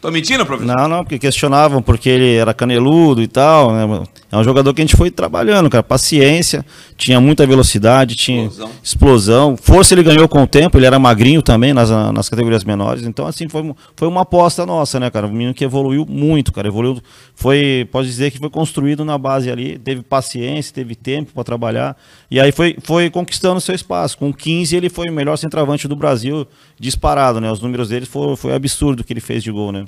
[0.00, 0.76] Tô mentindo, professor?
[0.76, 3.72] Não, não, porque questionavam porque ele era caneludo e tal.
[3.72, 4.04] Né?
[4.30, 5.82] É um jogador que a gente foi trabalhando, cara.
[5.82, 6.64] Paciência,
[6.96, 8.70] tinha muita velocidade, tinha Explosão.
[8.80, 9.56] explosão.
[9.56, 13.04] Força ele ganhou com o tempo, ele era magrinho também nas, nas categorias menores.
[13.04, 15.26] Então, assim, foi, foi uma aposta nossa, né, cara?
[15.26, 16.68] Um menino que evoluiu muito, cara.
[16.68, 17.02] Evoluiu,
[17.34, 19.78] foi, pode dizer que foi construído na base ali.
[19.78, 21.96] Teve paciência, teve tempo para trabalhar.
[22.30, 24.18] E aí foi, foi conquistando seu espaço.
[24.18, 26.46] Com 15, ele foi o melhor centroavante do Brasil
[26.78, 27.50] disparado, né?
[27.50, 29.86] Os números dele foi, foi absurdo o que ele fez de gol, né?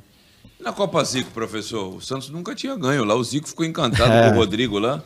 [0.58, 3.14] Na Copa Zico, professor, o Santos nunca tinha ganho lá.
[3.14, 4.28] O Zico ficou encantado É.
[4.30, 5.02] com o Rodrigo lá.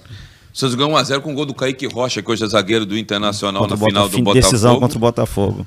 [0.53, 2.97] O Santos ganhou 1x0 com o gol do Kaique Rocha, que hoje é zagueiro do
[2.97, 4.81] Internacional Contra na final do Botafim- Decisão Botafogo.
[4.81, 5.67] contra o Botafogo.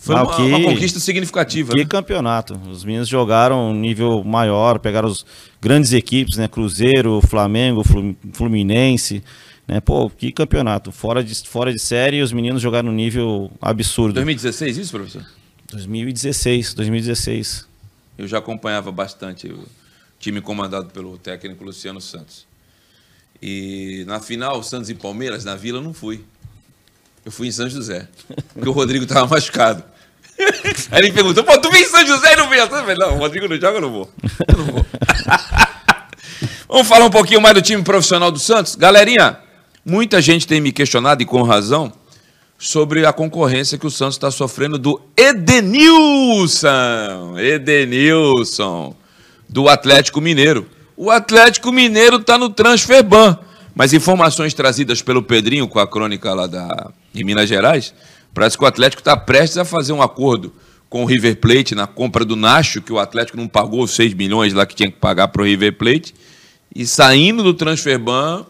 [0.00, 1.72] Foi Ah, uma, que- uma conquista significativa.
[1.72, 1.84] Que né?
[1.84, 2.58] campeonato.
[2.70, 5.26] Os meninos jogaram um nível maior, pegaram os
[5.60, 6.46] grandes equipes, né?
[6.46, 9.22] Cruzeiro, Flamengo, Flu- Fluminense.
[9.68, 9.80] Né?
[9.80, 10.90] Pô, que campeonato.
[10.90, 14.14] Fora de, fora de série, os meninos jogaram um nível absurdo.
[14.14, 15.26] 2016, isso, professor?
[15.70, 17.68] 2016, 2016.
[18.16, 19.68] Eu já acompanhava bastante o
[20.18, 22.46] time comandado pelo técnico Luciano Santos.
[23.40, 26.24] E na final, Santos e Palmeiras, na Vila, eu não fui.
[27.24, 28.08] Eu fui em São José,
[28.54, 29.84] porque o Rodrigo estava machucado.
[30.90, 32.58] Aí ele perguntou, pô, tu vem em São José e não vem?
[32.58, 34.10] Eu falei, não, o Rodrigo não joga, eu não vou.
[34.48, 34.86] Eu não vou.
[36.68, 38.74] Vamos falar um pouquinho mais do time profissional do Santos?
[38.74, 39.38] Galerinha,
[39.88, 41.90] muita gente tem me questionado, e com razão,
[42.58, 46.68] sobre a concorrência que o Santos está sofrendo do Edenilson.
[47.38, 48.94] Edenilson,
[49.48, 50.66] do Atlético Mineiro.
[50.96, 53.38] O Atlético Mineiro está no transfer ban.
[53.74, 57.94] Mas informações trazidas pelo Pedrinho com a crônica lá da, de Minas Gerais,
[58.34, 60.52] parece que o Atlético está prestes a fazer um acordo
[60.90, 64.14] com o River Plate na compra do Nacho, que o Atlético não pagou os 6
[64.14, 66.12] milhões lá que tinha que pagar para o River Plate.
[66.74, 68.44] E saindo do transfer ban,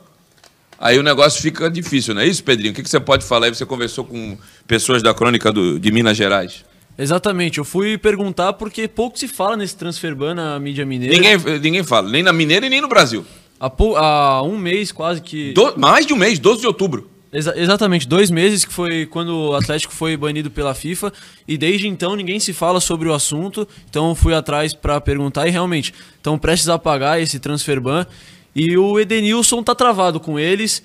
[0.79, 2.73] Aí o negócio fica difícil, não é isso, Pedrinho?
[2.73, 3.55] O que, que você pode falar aí?
[3.55, 6.65] Você conversou com pessoas da crônica do- de Minas Gerais.
[6.97, 11.15] Exatamente, eu fui perguntar porque pouco se fala nesse transfer ban na mídia mineira.
[11.15, 13.25] Ninguém, ninguém fala, nem na Mineira e nem no Brasil.
[13.61, 15.53] Há, pou- há um mês quase que.
[15.53, 17.11] Do- mais de um mês, 12 de outubro.
[17.33, 21.13] Exa- exatamente, dois meses que foi quando o Atlético foi banido pela FIFA
[21.47, 23.69] e desde então ninguém se fala sobre o assunto.
[23.89, 28.07] Então eu fui atrás para perguntar e realmente estão prestes a pagar esse transfer ban
[28.55, 30.83] e o Edenilson tá travado com eles.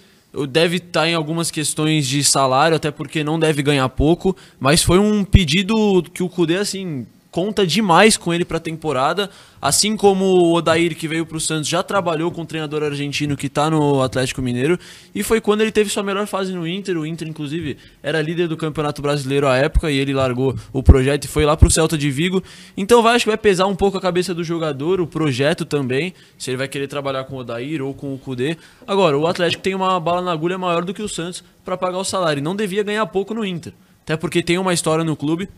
[0.50, 4.98] Deve estar em algumas questões de salário, até porque não deve ganhar pouco, mas foi
[4.98, 9.28] um pedido que o Cudê assim conta demais com ele para a temporada,
[9.60, 13.36] assim como o Odair que veio para o Santos já trabalhou com o treinador argentino
[13.36, 14.78] que está no Atlético Mineiro
[15.16, 16.96] e foi quando ele teve sua melhor fase no Inter.
[16.96, 21.26] O Inter inclusive era líder do Campeonato Brasileiro à época e ele largou o projeto
[21.26, 22.44] e foi lá para o Celta de Vigo.
[22.78, 26.14] Então vai acho que vai pesar um pouco a cabeça do jogador, o projeto também,
[26.38, 28.56] se ele vai querer trabalhar com o Odair ou com o Cudê.
[28.86, 31.98] Agora o Atlético tem uma bala na agulha maior do que o Santos para pagar
[31.98, 32.44] o salário.
[32.44, 35.50] Não devia ganhar pouco no Inter, até porque tem uma história no clube.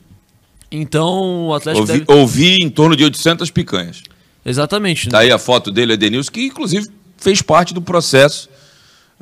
[0.71, 2.19] Então o Atlético Ouvi, deve...
[2.19, 4.03] ouvi em torno de 800 picanhas.
[4.45, 5.09] Exatamente.
[5.09, 8.49] Tá aí a foto dele, Edenilson, que inclusive fez parte do processo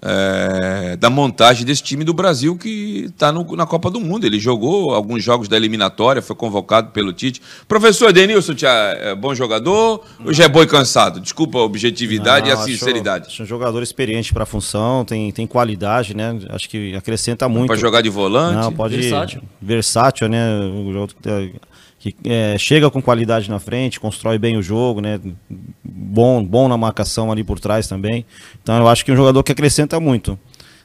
[0.06, 4.26] é, da montagem desse time do Brasil que está na Copa do Mundo.
[4.26, 7.42] Ele jogou alguns jogos da eliminatória, foi convocado pelo Tite.
[7.68, 11.20] Professor Edenilson, tia, é bom jogador ou já é boi cansado?
[11.20, 13.28] Desculpa a objetividade e a Não, acho- sinceridade.
[13.28, 16.38] Acho um jogador experiente para a função, tem, tem qualidade, né?
[16.50, 17.68] Acho que acrescenta muito.
[17.68, 18.56] Para jogar de volante?
[18.58, 19.42] Não, pode Versátil.
[19.62, 20.46] versátil, né?
[20.60, 21.52] O jogador
[22.04, 25.22] que, é, chega com qualidade na frente, constrói bem o jogo, né?
[25.82, 28.26] Bom, bom na marcação ali por trás também.
[28.62, 30.38] Então eu acho que é um jogador que acrescenta muito.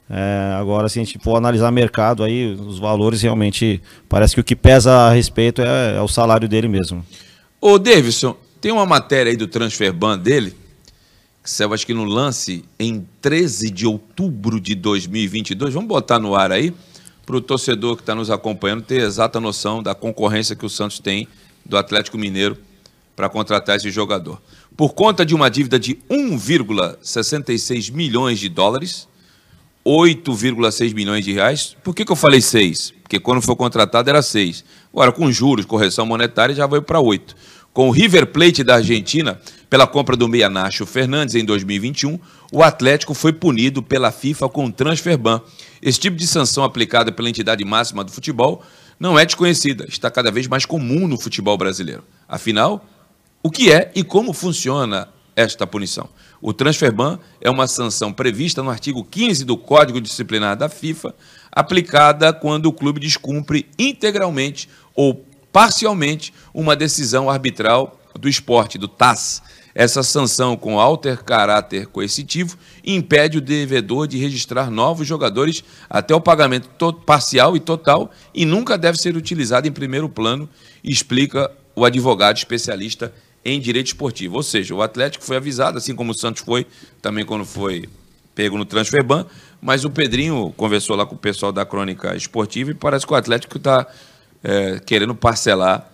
[0.09, 4.45] É, agora, se a gente for analisar mercado aí, os valores realmente parece que o
[4.45, 7.05] que pesa a respeito é, é o salário dele mesmo.
[7.61, 10.55] Ô, Davidson, tem uma matéria aí do transfer ban dele,
[11.43, 15.75] que saiu acho que no lance em 13 de outubro de 2022.
[15.75, 16.73] Vamos botar no ar aí,
[17.29, 20.99] para o torcedor que está nos acompanhando ter exata noção da concorrência que o Santos
[20.99, 21.29] tem
[21.63, 22.57] do Atlético Mineiro
[23.15, 24.41] para contratar esse jogador.
[24.75, 29.07] Por conta de uma dívida de 1,66 milhões de dólares,
[29.85, 31.77] 8,6 milhões de reais.
[31.85, 32.95] Por que, que eu falei 6?
[33.03, 34.65] Porque quando foi contratado era 6.
[34.91, 37.37] Agora, com juros, correção monetária, já veio para 8.
[37.75, 39.39] Com o River Plate da Argentina,
[39.69, 42.19] pela compra do meia Nacho Fernandes em 2021,
[42.51, 45.41] o Atlético foi punido pela FIFA com transfer ban.
[45.83, 48.63] Esse tipo de sanção aplicada pela entidade máxima do futebol
[48.99, 52.03] não é desconhecida, está cada vez mais comum no futebol brasileiro.
[52.27, 52.85] Afinal,
[53.43, 56.09] o que é e como funciona esta punição?
[56.41, 61.15] O transfer ban é uma sanção prevista no artigo 15 do Código Disciplinar da FIFA,
[61.53, 69.43] aplicada quando o clube descumpre integralmente ou parcialmente uma decisão arbitral do esporte, do TAS.
[69.75, 76.21] Essa sanção com alter caráter coercitivo impede o devedor de registrar novos jogadores até o
[76.21, 80.49] pagamento to- parcial e total e nunca deve ser utilizado em primeiro plano,
[80.83, 83.15] explica o advogado especialista
[83.45, 84.37] em direito esportivo.
[84.37, 86.67] Ou seja, o Atlético foi avisado, assim como o Santos foi,
[87.01, 87.89] também quando foi
[88.35, 89.27] pego no Transferban,
[89.61, 93.17] mas o Pedrinho conversou lá com o pessoal da Crônica Esportiva e parece que o
[93.17, 93.87] Atlético está
[94.43, 95.89] é, querendo parcelar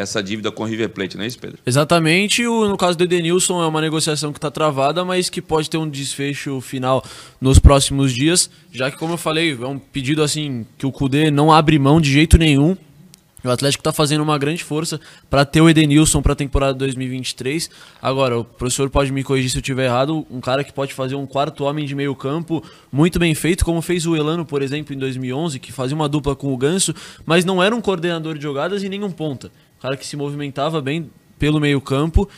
[0.00, 1.58] essa dívida com o River Plate, não é isso, Pedro?
[1.64, 2.46] Exatamente.
[2.46, 5.78] O, no caso do Edenilson, é uma negociação que está travada, mas que pode ter
[5.78, 7.04] um desfecho final
[7.40, 11.30] nos próximos dias, já que, como eu falei, é um pedido assim que o Cudê
[11.30, 12.76] não abre mão de jeito nenhum.
[13.42, 17.70] O Atlético está fazendo uma grande força para ter o Edenilson para a temporada 2023.
[18.00, 20.26] Agora, o professor pode me corrigir se eu estiver errado.
[20.30, 23.80] Um cara que pode fazer um quarto homem de meio campo muito bem feito, como
[23.80, 26.94] fez o Elano, por exemplo, em 2011, que fazia uma dupla com o Ganso,
[27.24, 29.50] mas não era um coordenador de jogadas e nem um ponta
[29.80, 32.28] cara que se movimentava bem pelo meio campo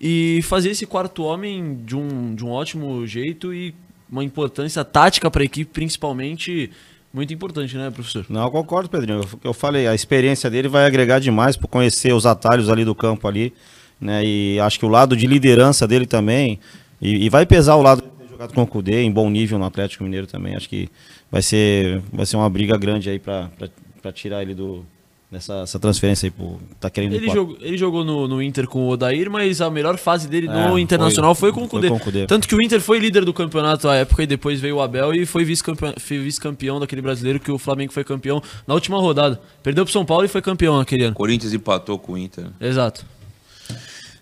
[0.00, 3.74] e fazia esse quarto homem de um, de um ótimo jeito e
[4.10, 6.70] uma importância tática para a equipe, principalmente,
[7.12, 8.26] muito importante, né, professor?
[8.28, 9.20] Não, eu concordo, Pedrinho.
[9.20, 12.94] Eu, eu falei, a experiência dele vai agregar demais por conhecer os atalhos ali do
[12.94, 13.52] campo ali,
[14.00, 14.24] né?
[14.24, 16.58] E acho que o lado de liderança dele também,
[17.00, 19.58] e, e vai pesar o lado de ter jogado com o Cudê em bom nível
[19.58, 20.54] no Atlético Mineiro também.
[20.56, 20.88] Acho que
[21.30, 24.84] vai ser, vai ser uma briga grande aí para tirar ele do,
[25.32, 28.80] nessa essa transferência aí pro, tá querendo ele, jogou, ele jogou no, no, Inter com
[28.80, 31.88] o Odair, mas a melhor fase dele é, no Internacional foi, foi com, o Cudê.
[31.98, 32.26] Cudê.
[32.26, 35.14] Tanto que o Inter foi líder do campeonato à época e depois veio o Abel
[35.14, 36.40] e foi vice-campeão vice
[36.78, 39.40] daquele brasileiro que o Flamengo foi campeão na última rodada.
[39.62, 41.14] Perdeu pro São Paulo e foi campeão naquele ano.
[41.14, 42.44] Corinthians empatou com o Inter.
[42.60, 43.06] Exato.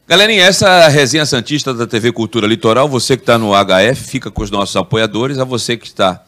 [0.07, 2.89] Galerinha, essa é a resenha Santista da TV Cultura Litoral.
[2.89, 5.39] Você que está no HF, fica com os nossos apoiadores.
[5.39, 6.25] A você que está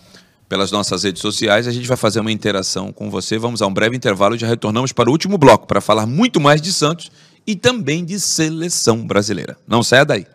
[0.52, 1.66] pelas nossas redes sociais.
[1.66, 3.38] A gente vai fazer uma interação com você.
[3.38, 6.38] Vamos a um breve intervalo e já retornamos para o último bloco para falar muito
[6.38, 7.10] mais de Santos
[7.46, 9.56] e também de seleção brasileira.
[9.66, 10.26] Não saia daí.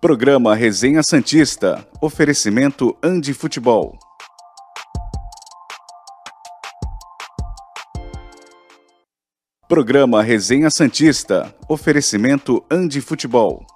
[0.00, 1.86] Programa Resenha Santista.
[2.00, 3.98] Oferecimento Andi Futebol.
[9.68, 11.54] Programa Resenha Santista.
[11.68, 13.73] Oferecimento Andi Futebol.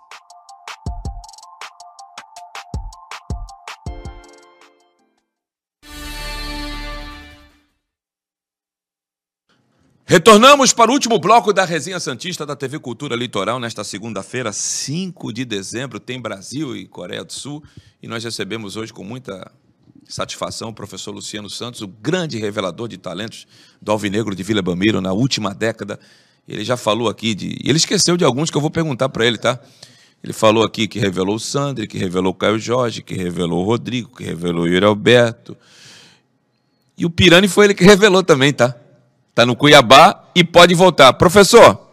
[10.11, 13.61] Retornamos para o último bloco da Resenha Santista da TV Cultura Litoral.
[13.61, 17.63] Nesta segunda-feira, 5 de dezembro, tem Brasil e Coreia do Sul.
[18.03, 19.53] E nós recebemos hoje com muita
[20.09, 23.47] satisfação o professor Luciano Santos, o grande revelador de talentos
[23.83, 26.01] do Alvinegro de Vila Bamiro na última década.
[26.49, 27.59] Ele já falou aqui de.
[27.63, 29.61] Ele esqueceu de alguns que eu vou perguntar para ele, tá?
[30.25, 33.67] Ele falou aqui que revelou o Sandri, que revelou o Caio Jorge, que revelou o
[33.67, 35.55] Rodrigo, que revelou o Yuri Alberto.
[36.97, 38.75] E o Pirani foi ele que revelou também, tá?
[39.39, 41.13] Está no Cuiabá e pode voltar.
[41.13, 41.89] Professor,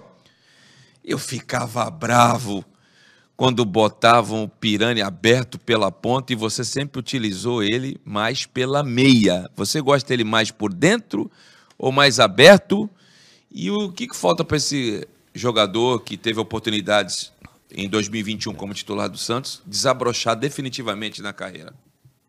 [1.04, 2.66] eu ficava bravo
[3.38, 9.48] quando botavam o Pirani aberto pela ponta e você sempre utilizou ele mais pela meia.
[9.56, 11.30] Você gosta dele mais por dentro
[11.78, 12.90] ou mais aberto?
[13.52, 17.32] E o que, que falta para esse jogador que teve oportunidades
[17.70, 21.76] em 2021 como titular do Santos desabrochar definitivamente na carreira?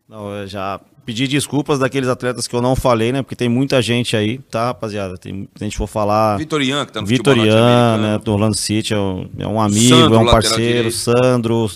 [0.09, 3.21] Não, já pedi desculpas daqueles atletas que eu não falei, né?
[3.21, 5.17] Porque tem muita gente aí, tá, rapaziada?
[5.17, 6.37] Tem, se a gente for falar.
[6.37, 8.19] Vitorian, que tá no Vitorian, né?
[8.23, 11.71] Do Orlando City, é um, é um amigo, Sandro, é um parceiro, Sandro.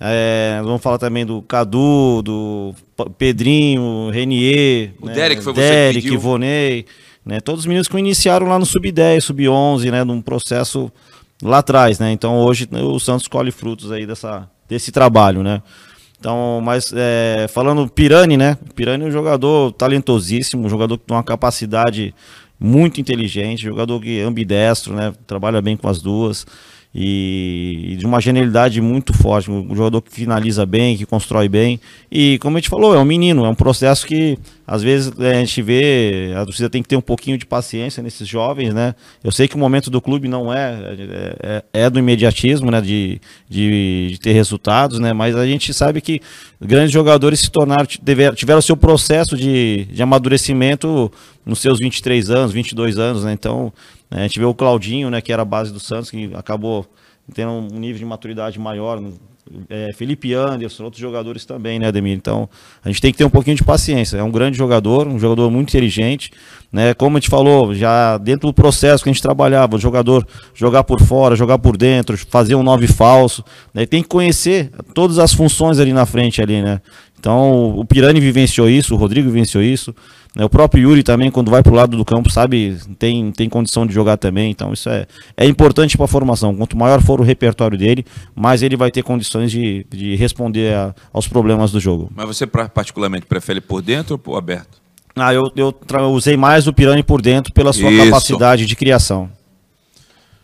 [0.00, 2.74] É, vamos falar também do Cadu, do
[3.18, 4.94] Pedrinho, Renier.
[5.00, 5.14] O né?
[5.14, 6.20] Derek foi Derek, você que pediu.
[6.20, 6.86] Vonei,
[7.24, 7.40] né?
[7.40, 10.02] Todos os meninos que iniciaram lá no Sub-10, Sub-11, né?
[10.02, 10.90] Num processo
[11.40, 12.10] lá atrás, né?
[12.12, 15.62] Então hoje o Santos colhe frutos aí dessa, desse trabalho, né?
[16.22, 18.56] Então, mas é, falando Pirani, né?
[18.76, 22.14] Pirani é um jogador talentosíssimo, um jogador que tem uma capacidade
[22.60, 25.12] muito inteligente, jogador que é ambidestro, né?
[25.26, 26.46] Trabalha bem com as duas
[26.94, 31.80] e, de uma genialidade muito forte, um jogador que finaliza bem, que constrói bem.
[32.08, 35.34] E como a gente falou, é um menino, é um processo que às vezes a
[35.34, 38.94] gente vê, a torcida tem que ter um pouquinho de paciência nesses jovens, né?
[39.22, 42.80] Eu sei que o momento do clube não é, é, é, é do imediatismo, né?
[42.80, 45.12] De, de, de, ter resultados, né?
[45.12, 46.20] Mas a gente sabe que
[46.60, 51.10] grandes jogadores se tornaram, tiveram seu processo de, de amadurecimento
[51.44, 53.32] nos seus 23 anos, 22 anos, né?
[53.32, 53.72] Então,
[54.10, 56.86] a gente vê o Claudinho, né, que era a base do Santos, que acabou
[57.34, 59.02] tendo um nível de maturidade maior.
[59.68, 62.14] É, Felipe Anderson, outros jogadores também, né, Ademir?
[62.14, 62.48] Então,
[62.82, 64.16] a gente tem que ter um pouquinho de paciência.
[64.16, 66.30] É um grande jogador, um jogador muito inteligente,
[66.72, 66.94] né?
[66.94, 70.84] Como a gente falou, já dentro do processo que a gente trabalhava, o jogador jogar
[70.84, 73.84] por fora, jogar por dentro, fazer um nove falso, né?
[73.84, 76.80] Tem que conhecer todas as funções ali na frente ali, né?
[77.22, 79.94] Então, o Pirani vivenciou isso, o Rodrigo vivenciou isso.
[80.34, 80.44] Né?
[80.44, 83.86] O próprio Yuri também, quando vai para o lado do campo, sabe, tem, tem condição
[83.86, 84.50] de jogar também.
[84.50, 85.06] Então isso é,
[85.36, 86.52] é importante para a formação.
[86.52, 88.04] Quanto maior for o repertório dele,
[88.34, 92.10] mais ele vai ter condições de, de responder a, aos problemas do jogo.
[92.12, 94.82] Mas você particularmente prefere por dentro ou por aberto?
[95.14, 95.72] Ah, eu, eu
[96.10, 98.04] usei mais o Pirani por dentro pela sua isso.
[98.06, 99.30] capacidade de criação.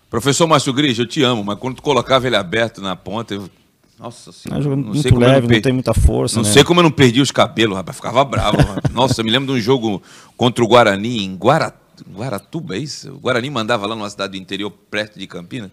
[0.09, 3.51] Professor Márcio Gris, eu te amo, mas quando tu colocava ele aberto na ponta, eu...
[3.99, 4.59] Nossa senhora.
[4.59, 6.37] É um jogo não muito sei como eu leve, não não per- tem muita força,
[6.37, 6.53] Não né?
[6.53, 7.97] sei como eu não perdi os cabelos, rapaz.
[7.97, 8.57] Ficava bravo.
[8.59, 8.79] rapaz.
[8.95, 10.03] Nossa, eu me lembro de um jogo
[10.37, 11.75] contra o Guarani em Guara...
[12.15, 13.11] Guaratuba, é isso?
[13.13, 15.71] O Guarani mandava lá numa cidade do interior, perto de Campinas.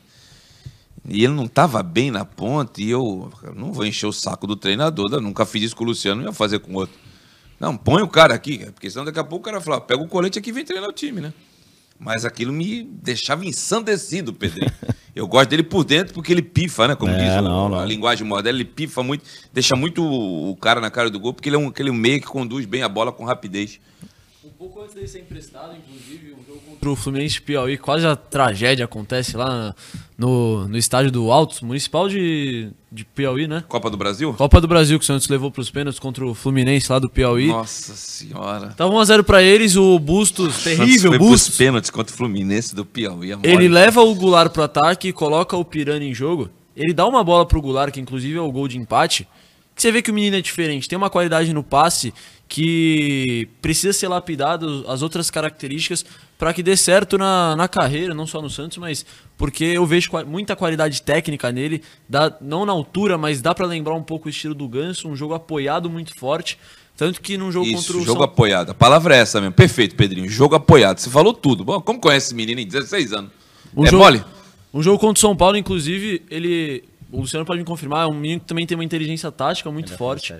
[1.07, 4.55] E ele não estava bem na ponta e eu não vou encher o saco do
[4.55, 5.07] treinador.
[5.13, 6.95] Eu nunca fiz isso com o Luciano, não ia fazer com outro.
[7.59, 10.07] Não, põe o cara aqui, porque senão daqui a pouco o cara fala, pega o
[10.07, 11.31] colete aqui e vem treinar o time, né?
[11.99, 14.71] Mas aquilo me deixava ensandecido, Pedrinho.
[15.15, 16.95] Eu gosto dele por dentro porque ele pifa, né?
[16.95, 17.79] Como É, diz o- não, não.
[17.79, 19.23] a linguagem moderna, ele pifa muito,
[19.53, 22.27] deixa muito o cara na cara do gol, porque ele é um, aquele meio que
[22.27, 23.79] conduz bem a bola com rapidez.
[24.43, 28.13] Um pouco antes dele ser emprestado, inclusive, um jogo contra o Fluminense Piauí, quase a
[28.15, 29.75] tragédia acontece lá na-
[30.17, 33.63] no, no estádio do Altos, municipal de, de Piauí, né?
[33.67, 34.33] Copa do Brasil?
[34.33, 37.47] Copa do Brasil, que o Santos levou pros pênaltis contra o Fluminense lá do Piauí.
[37.47, 38.67] Nossa senhora.
[38.77, 41.57] Tava 1x0 pra eles, o Bustos, terrível foi Bustos.
[41.57, 43.33] pênaltis contra o Fluminense do Piauí.
[43.33, 46.49] é Ele leva o Goulart pro ataque, coloca o Pirani em jogo.
[46.75, 49.27] Ele dá uma bola pro Goulart, que inclusive é o gol de empate.
[49.73, 52.13] Que você vê que o menino é diferente, tem uma qualidade no passe
[52.47, 56.05] que precisa ser lapidado as outras características
[56.37, 59.05] para que dê certo na, na carreira, não só no Santos, mas
[59.37, 63.95] porque eu vejo muita qualidade técnica nele, dá, não na altura, mas dá para lembrar
[63.95, 66.57] um pouco o estilo do Ganso, um jogo apoiado muito forte.
[66.97, 68.69] Tanto que num jogo Isso, contra o jogo São apoiado.
[68.69, 69.53] A palavra é essa mesmo.
[69.53, 70.29] Perfeito, Pedrinho.
[70.29, 70.97] Jogo apoiado.
[70.99, 71.65] Você falou tudo.
[71.65, 73.31] Bom, como conhece esse menino em 16 anos?
[73.75, 74.23] Um é jogo- mole?
[74.73, 76.85] Um jogo contra o São Paulo, inclusive, ele.
[77.11, 79.95] O Luciano pode me confirmar, é um menino que também tem uma inteligência tática muito
[79.97, 80.33] forte.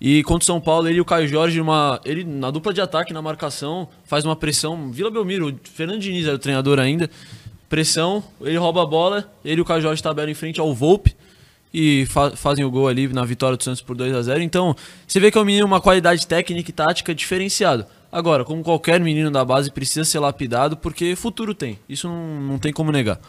[0.00, 2.80] E contra o São Paulo, ele e o Caio Jorge, uma, ele na dupla de
[2.80, 4.90] ataque, na marcação, faz uma pressão.
[4.90, 7.10] Vila Belmiro, o Fernando Diniz era o treinador ainda.
[7.68, 11.14] Pressão, ele rouba a bola, ele e o Caio Jorge tabelam em frente ao Volpe
[11.72, 14.74] e fa- fazem o gol ali na vitória do Santos por 2 a 0 Então,
[15.06, 17.86] você vê que é um menino uma qualidade técnica e tática diferenciado.
[18.10, 21.78] Agora, como qualquer menino da base, precisa ser lapidado porque futuro tem.
[21.88, 23.20] Isso não, não tem como negar.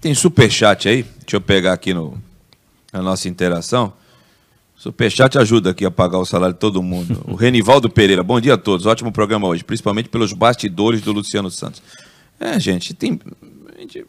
[0.00, 1.02] Tem superchat aí?
[1.02, 2.16] Deixa eu pegar aqui no,
[2.92, 3.92] na nossa interação.
[4.82, 7.22] Superchat ajuda aqui a pagar o salário de todo mundo.
[7.28, 8.84] O Renivaldo Pereira, bom dia a todos.
[8.84, 11.80] Ótimo programa hoje, principalmente pelos bastidores do Luciano Santos.
[12.40, 13.20] É, gente, tem.
[13.76, 14.04] a gente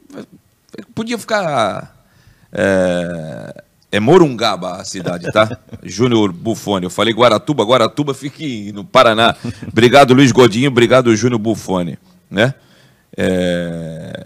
[0.95, 2.03] podia ficar.
[2.51, 5.59] É, é Morungaba a cidade, tá?
[5.84, 6.86] Júnior Buffoni.
[6.86, 9.36] Eu falei Guaratuba, Guaratuba fica em- no Paraná.
[9.67, 10.71] Obrigado, Luiz Godinho.
[10.71, 11.99] Obrigado, Júnior Buffoni.
[12.32, 12.51] Né?
[13.15, 14.24] É,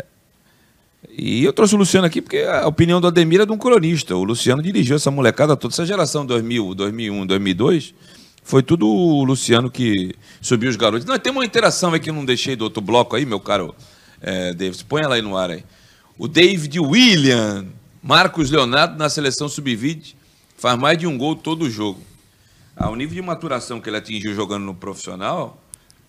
[1.18, 4.16] e eu trouxe o Luciano aqui porque a opinião do Ademir é de um cronista.
[4.16, 5.74] O Luciano dirigiu essa molecada toda.
[5.74, 7.96] Essa geração 2000, 2001, 2002,
[8.44, 11.08] foi tudo o Luciano que subiu os garotos.
[11.08, 13.74] Não, tem uma interação aí que eu não deixei do outro bloco aí, meu caro
[14.22, 14.84] é, Davis.
[14.84, 15.64] Põe ela aí no ar aí.
[16.20, 17.66] O David William,
[18.04, 20.14] Marcos Leonardo na seleção sub-20,
[20.56, 22.00] faz mais de um gol todo jogo.
[22.76, 25.60] Ah, o nível de maturação que ele atingiu jogando no profissional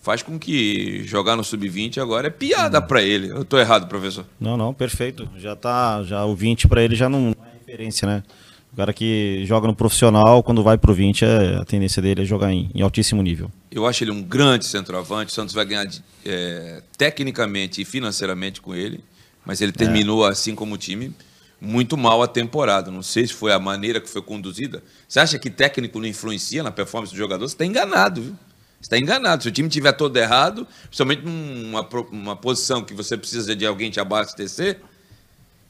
[0.01, 3.29] faz com que jogar no sub-20 agora é piada pra ele.
[3.29, 4.25] Eu tô errado, professor?
[4.39, 5.29] Não, não, perfeito.
[5.37, 8.23] Já tá, já o 20 pra ele já não é referência, né?
[8.71, 12.25] O cara que joga no profissional, quando vai pro 20, é, a tendência dele é
[12.25, 13.51] jogar em, em altíssimo nível.
[13.71, 15.31] Eu acho ele um grande centroavante.
[15.31, 15.87] O Santos vai ganhar
[16.25, 19.03] é, tecnicamente e financeiramente com ele,
[19.43, 21.11] mas ele terminou, assim como o time,
[21.59, 22.91] muito mal a temporada.
[22.91, 24.83] Não sei se foi a maneira que foi conduzida.
[25.07, 27.47] Você acha que técnico não influencia na performance do jogador?
[27.47, 28.35] Você está enganado, viu?
[28.81, 29.43] Está enganado.
[29.43, 33.91] Se o time tiver todo errado, principalmente numa uma posição que você precisa de alguém
[33.91, 34.79] te abastecer,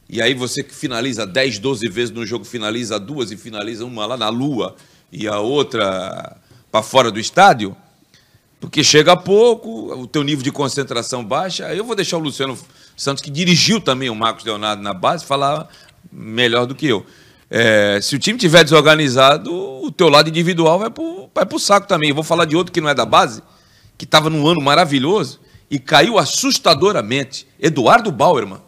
[0.08, 4.06] e aí você que finaliza 10, 12 vezes no jogo, finaliza duas e finaliza uma
[4.06, 4.74] lá na lua
[5.12, 6.36] e a outra
[6.70, 7.76] para fora do estádio,
[8.60, 11.74] porque chega pouco, o teu nível de concentração baixa.
[11.74, 12.58] Eu vou deixar o Luciano
[12.96, 15.68] Santos, que dirigiu também o Marcos Leonardo na base, falar
[16.12, 17.06] melhor do que eu.
[17.50, 21.88] É, se o time tiver desorganizado, o teu lado individual vai pro, vai pro saco
[21.88, 22.10] também.
[22.10, 23.42] Eu vou falar de outro que não é da base,
[23.98, 25.40] que estava num ano maravilhoso
[25.70, 27.46] e caiu assustadoramente.
[27.58, 28.58] Eduardo Bauerman.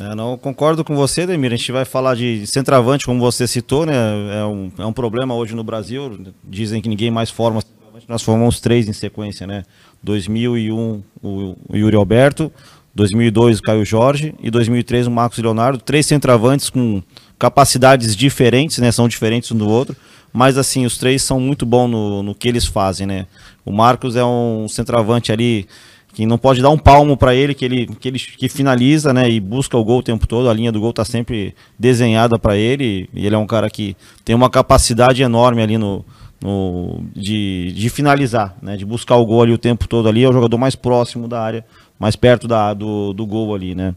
[0.00, 1.52] É, não concordo com você, Demir.
[1.52, 3.94] A gente vai falar de centroavante, como você citou, né?
[4.40, 6.18] É um, é um problema hoje no Brasil.
[6.42, 8.06] Dizem que ninguém mais forma centroavante.
[8.08, 9.64] Nós formamos três em sequência, né?
[10.02, 12.50] 2001 o, o Yuri Alberto,
[12.94, 15.78] 2002 o Caio Jorge e 2003 o Marcos Leonardo.
[15.78, 17.02] Três centroavantes com
[17.38, 18.90] capacidades diferentes, né?
[18.92, 19.96] São diferentes um do outro.
[20.32, 23.26] Mas assim, os três são muito bons no, no que eles fazem, né?
[23.64, 25.66] O Marcos é um centroavante ali
[26.14, 29.28] que não pode dar um palmo para ele, que ele, que ele que finaliza, né,
[29.28, 32.56] e busca o gol o tempo todo, a linha do gol tá sempre desenhada para
[32.56, 36.04] ele, e ele é um cara que tem uma capacidade enorme ali no,
[36.40, 40.28] no de, de finalizar, né, de buscar o gol ali o tempo todo ali, é
[40.28, 41.66] o jogador mais próximo da área,
[41.98, 43.92] mais perto da, do, do gol ali, né.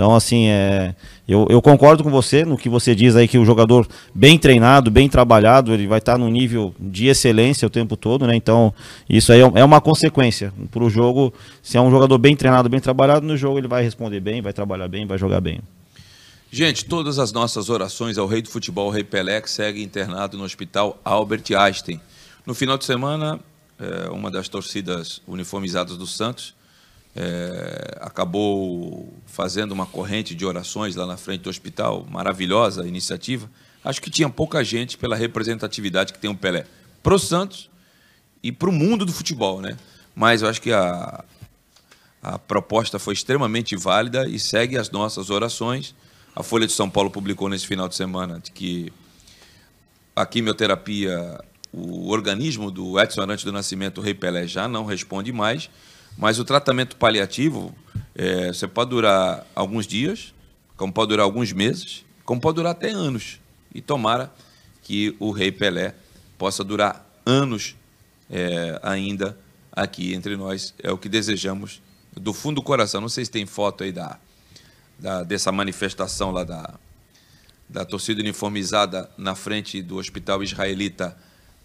[0.00, 0.94] Então, assim, é,
[1.28, 4.90] eu, eu, concordo com você no que você diz aí que o jogador bem treinado,
[4.90, 8.34] bem trabalhado, ele vai estar num nível de excelência o tempo todo, né?
[8.34, 8.72] Então,
[9.06, 11.34] isso aí é, é uma consequência para o jogo.
[11.62, 14.54] Se é um jogador bem treinado, bem trabalhado, no jogo ele vai responder bem, vai
[14.54, 15.60] trabalhar bem, vai jogar bem.
[16.50, 20.38] Gente, todas as nossas orações ao rei do futebol, o rei Pelé, que segue internado
[20.38, 22.00] no hospital Albert Einstein.
[22.46, 23.38] No final de semana,
[23.78, 26.58] é, uma das torcidas uniformizadas do Santos
[27.14, 33.50] é, acabou fazendo uma corrente de orações lá na frente do hospital, maravilhosa iniciativa.
[33.84, 36.66] Acho que tinha pouca gente pela representatividade que tem o Pelé
[37.02, 37.70] para o Santos
[38.42, 39.76] e para o mundo do futebol, né?
[40.14, 41.24] Mas eu acho que a,
[42.22, 45.94] a proposta foi extremamente válida e segue as nossas orações.
[46.34, 48.92] A Folha de São Paulo publicou nesse final de semana de que
[50.14, 51.40] a quimioterapia,
[51.72, 55.70] o organismo do Edson Arantes do Nascimento, o Rei Pelé, já não responde mais,
[56.16, 57.74] mas o tratamento paliativo
[58.14, 60.34] é, você pode durar alguns dias,
[60.76, 63.40] como pode durar alguns meses, como pode durar até anos.
[63.74, 64.32] E tomara
[64.82, 65.94] que o Rei Pelé
[66.36, 67.76] possa durar anos
[68.30, 69.38] é, ainda
[69.72, 70.74] aqui entre nós.
[70.82, 71.80] É o que desejamos
[72.12, 73.00] do fundo do coração.
[73.00, 74.18] Não sei se tem foto aí da
[75.00, 76.74] da, dessa manifestação lá da,
[77.68, 81.16] da torcida uniformizada na frente do hospital israelita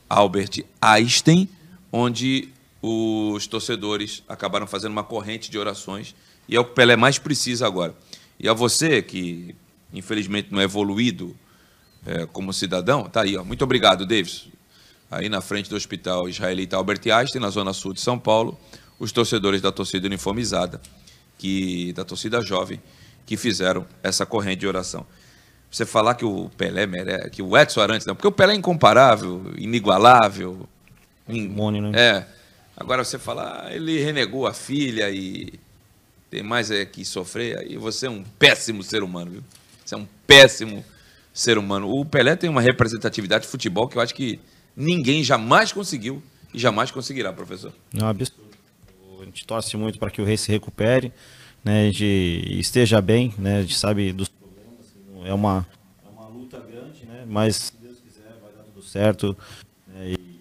[0.09, 1.49] Albert Einstein,
[1.91, 2.49] onde
[2.87, 6.15] os torcedores acabaram fazendo uma corrente de orações
[6.47, 7.95] e é o que o Pelé mais precisa agora.
[8.39, 9.55] E a você que
[9.91, 11.35] infelizmente não é evoluído
[12.05, 13.43] é, como cidadão, tá aí, ó.
[13.43, 14.47] muito obrigado, Davis.
[15.09, 18.55] Aí na frente do hospital israelita Albert Einstein, na zona sul de São Paulo,
[18.99, 20.79] os torcedores da torcida uniformizada,
[21.39, 22.79] que da torcida jovem,
[23.25, 25.07] que fizeram essa corrente de oração.
[25.71, 28.57] Você falar que o Pelé merece, que o Edson Arantes, não, porque o Pelé é
[28.57, 30.69] incomparável, inigualável.
[31.27, 31.47] In,
[31.81, 31.91] né?
[31.95, 32.27] É.
[32.75, 35.53] Agora você falar, ah, ele renegou a filha e
[36.29, 39.43] tem mais é que sofrer, aí você é um péssimo ser humano, viu?
[39.83, 40.83] Você é um péssimo
[41.33, 41.89] ser humano.
[41.89, 44.39] O Pelé tem uma representatividade de futebol que eu acho que
[44.75, 46.21] ninguém jamais conseguiu
[46.53, 47.71] e jamais conseguirá, professor.
[47.93, 48.43] Não, absurdo.
[49.21, 51.13] A gente torce muito para que o rei se recupere
[51.65, 54.95] né, a gente esteja bem, né, a gente sabe dos problemas,
[55.25, 55.65] é uma,
[56.05, 59.35] é uma luta grande, né, mas se Deus quiser vai dar tudo certo.
[59.87, 60.34] Né, e,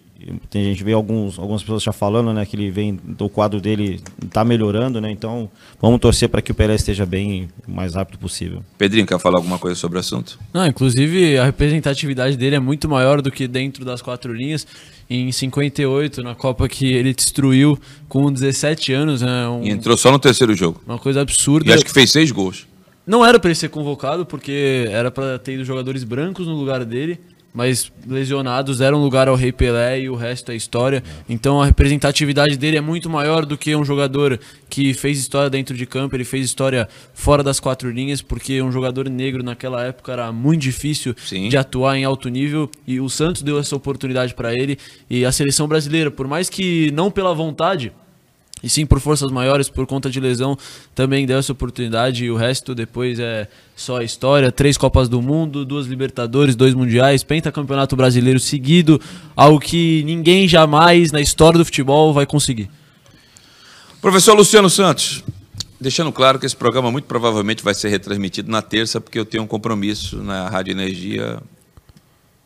[0.50, 4.00] tem gente vê alguns algumas pessoas já falando, né, que ele vem do quadro dele
[4.24, 5.10] está melhorando, né?
[5.10, 5.50] Então,
[5.80, 8.62] vamos torcer para que o Pelé esteja bem o mais rápido possível.
[8.78, 10.38] Pedrinho, quer falar alguma coisa sobre o assunto?
[10.52, 14.66] Não, inclusive a representatividade dele é muito maior do que dentro das quatro linhas.
[15.08, 19.48] Em 58, na Copa que ele destruiu com 17 anos, né?
[19.48, 20.80] Um, e entrou só no terceiro jogo.
[20.86, 21.70] Uma coisa absurda.
[21.70, 22.66] E acho que fez seis gols.
[23.06, 26.84] Não era para ele ser convocado, porque era para ter ido jogadores brancos no lugar
[26.86, 27.20] dele
[27.54, 31.04] mas lesionados deram lugar ao Rei Pelé e o resto é história.
[31.28, 35.76] Então a representatividade dele é muito maior do que um jogador que fez história dentro
[35.76, 40.12] de campo, ele fez história fora das quatro linhas, porque um jogador negro naquela época
[40.12, 41.48] era muito difícil Sim.
[41.48, 44.76] de atuar em alto nível e o Santos deu essa oportunidade para ele
[45.08, 47.92] e a seleção brasileira, por mais que não pela vontade,
[48.64, 50.56] e sim por forças maiores, por conta de lesão,
[50.94, 53.46] também deu essa oportunidade e o resto depois é
[53.76, 54.50] só história.
[54.50, 58.98] Três Copas do Mundo, duas Libertadores, dois Mundiais, pentacampeonato brasileiro seguido,
[59.36, 62.70] algo que ninguém jamais na história do futebol vai conseguir.
[64.00, 65.22] Professor Luciano Santos,
[65.78, 69.42] deixando claro que esse programa muito provavelmente vai ser retransmitido na terça, porque eu tenho
[69.42, 71.38] um compromisso na Rádio Energia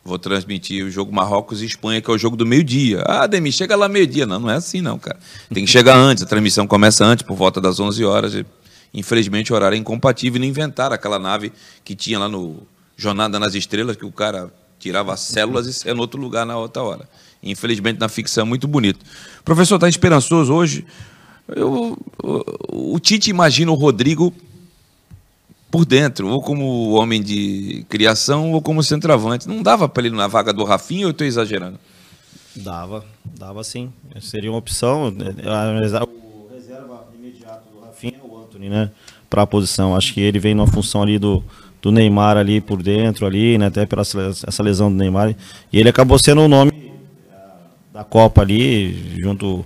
[0.04, 3.02] vou transmitir o jogo Marrocos e Espanha, que é o jogo do meio-dia.
[3.06, 4.26] Ah, Demi, chega lá meio-dia.
[4.26, 5.18] Não, não é assim não, cara.
[5.52, 8.34] Tem que chegar antes, a transmissão começa antes, por volta das 11 horas.
[8.34, 8.46] E,
[8.94, 11.52] infelizmente o horário é incompatível e não inventaram aquela nave
[11.84, 12.62] que tinha lá no
[12.96, 16.82] Jornada nas Estrelas, que o cara tirava células e é no outro lugar na outra
[16.82, 17.08] hora.
[17.42, 19.04] Infelizmente na ficção é muito bonito.
[19.44, 20.84] Professor está esperançoso hoje.
[21.48, 21.96] Eu,
[22.68, 24.34] o Tite imagina o Rodrigo
[25.70, 29.48] por dentro, ou como homem de criação, ou como centroavante.
[29.48, 31.78] Não dava para ele na vaga do Rafinha ou eu estou exagerando?
[32.56, 33.04] Dava,
[33.38, 33.92] dava sim.
[34.20, 35.08] Seria uma opção.
[35.08, 38.90] O reserva imediato do Rafinha é o Anthony, né?
[39.28, 39.94] Para a posição.
[39.94, 41.44] Acho que ele vem numa função ali do,
[41.82, 43.66] do Neymar ali por dentro, ali, né?
[43.66, 45.36] Até pela essa lesão do Neymar.
[45.72, 46.72] E ele acabou sendo o nome
[47.92, 49.64] da Copa ali, junto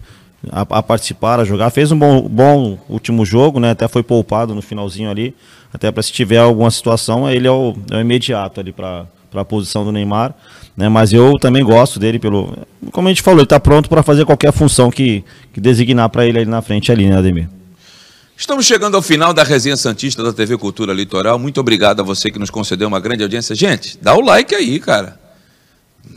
[0.51, 1.71] a, a, participar, a jogar.
[1.71, 3.71] Fez um bom, bom último jogo, né?
[3.71, 5.35] Até foi poupado no finalzinho ali.
[5.73, 9.45] Até para se tiver alguma situação, ele é o, é o imediato ali para a
[9.45, 10.35] posição do Neymar.
[10.77, 10.89] Né?
[10.89, 12.57] Mas eu também gosto dele pelo.
[12.91, 16.27] Como a gente falou, ele está pronto para fazer qualquer função que, que designar para
[16.27, 17.49] ele ali na frente ali, né, Ademir?
[18.37, 21.39] Estamos chegando ao final da resenha Santista da TV Cultura Litoral.
[21.39, 23.55] Muito obrigado a você que nos concedeu uma grande audiência.
[23.55, 25.22] Gente, dá o like aí, cara.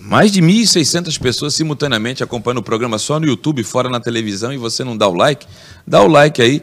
[0.05, 4.57] Mais de 1.600 pessoas simultaneamente acompanhando o programa só no YouTube, fora na televisão, e
[4.57, 5.47] você não dá o like?
[5.85, 6.61] Dá o like aí.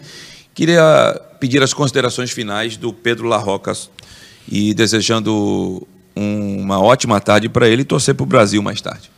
[0.54, 3.72] Queria pedir as considerações finais do Pedro Larroca
[4.48, 5.84] e desejando
[6.14, 9.10] um, uma ótima tarde para ele e torcer para o Brasil mais tarde.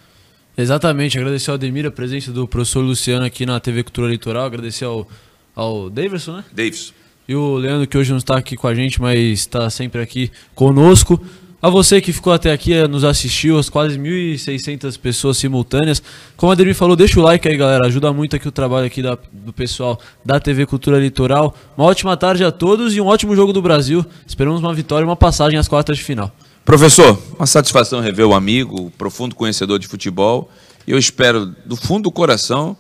[0.56, 4.86] Exatamente, agradecer ao Ademir a presença do professor Luciano aqui na TV Cultura Litoral, agradecer
[4.86, 5.06] ao,
[5.54, 6.44] ao Davidson, né?
[6.50, 6.94] Davidson.
[7.28, 10.30] E o Leandro, que hoje não está aqui com a gente, mas está sempre aqui
[10.54, 11.22] conosco.
[11.64, 16.02] A você que ficou até aqui, eh, nos assistiu, as quase 1.600 pessoas simultâneas.
[16.36, 17.86] Como a Ademir falou, deixa o like aí, galera.
[17.86, 21.54] Ajuda muito aqui o trabalho aqui da, do pessoal da TV Cultura Litoral.
[21.74, 24.04] Uma ótima tarde a todos e um ótimo jogo do Brasil.
[24.26, 26.30] Esperamos uma vitória e uma passagem às quartas de final.
[26.66, 30.50] Professor, uma satisfação rever o amigo, profundo conhecedor de futebol.
[30.86, 32.76] Eu espero, do fundo do coração,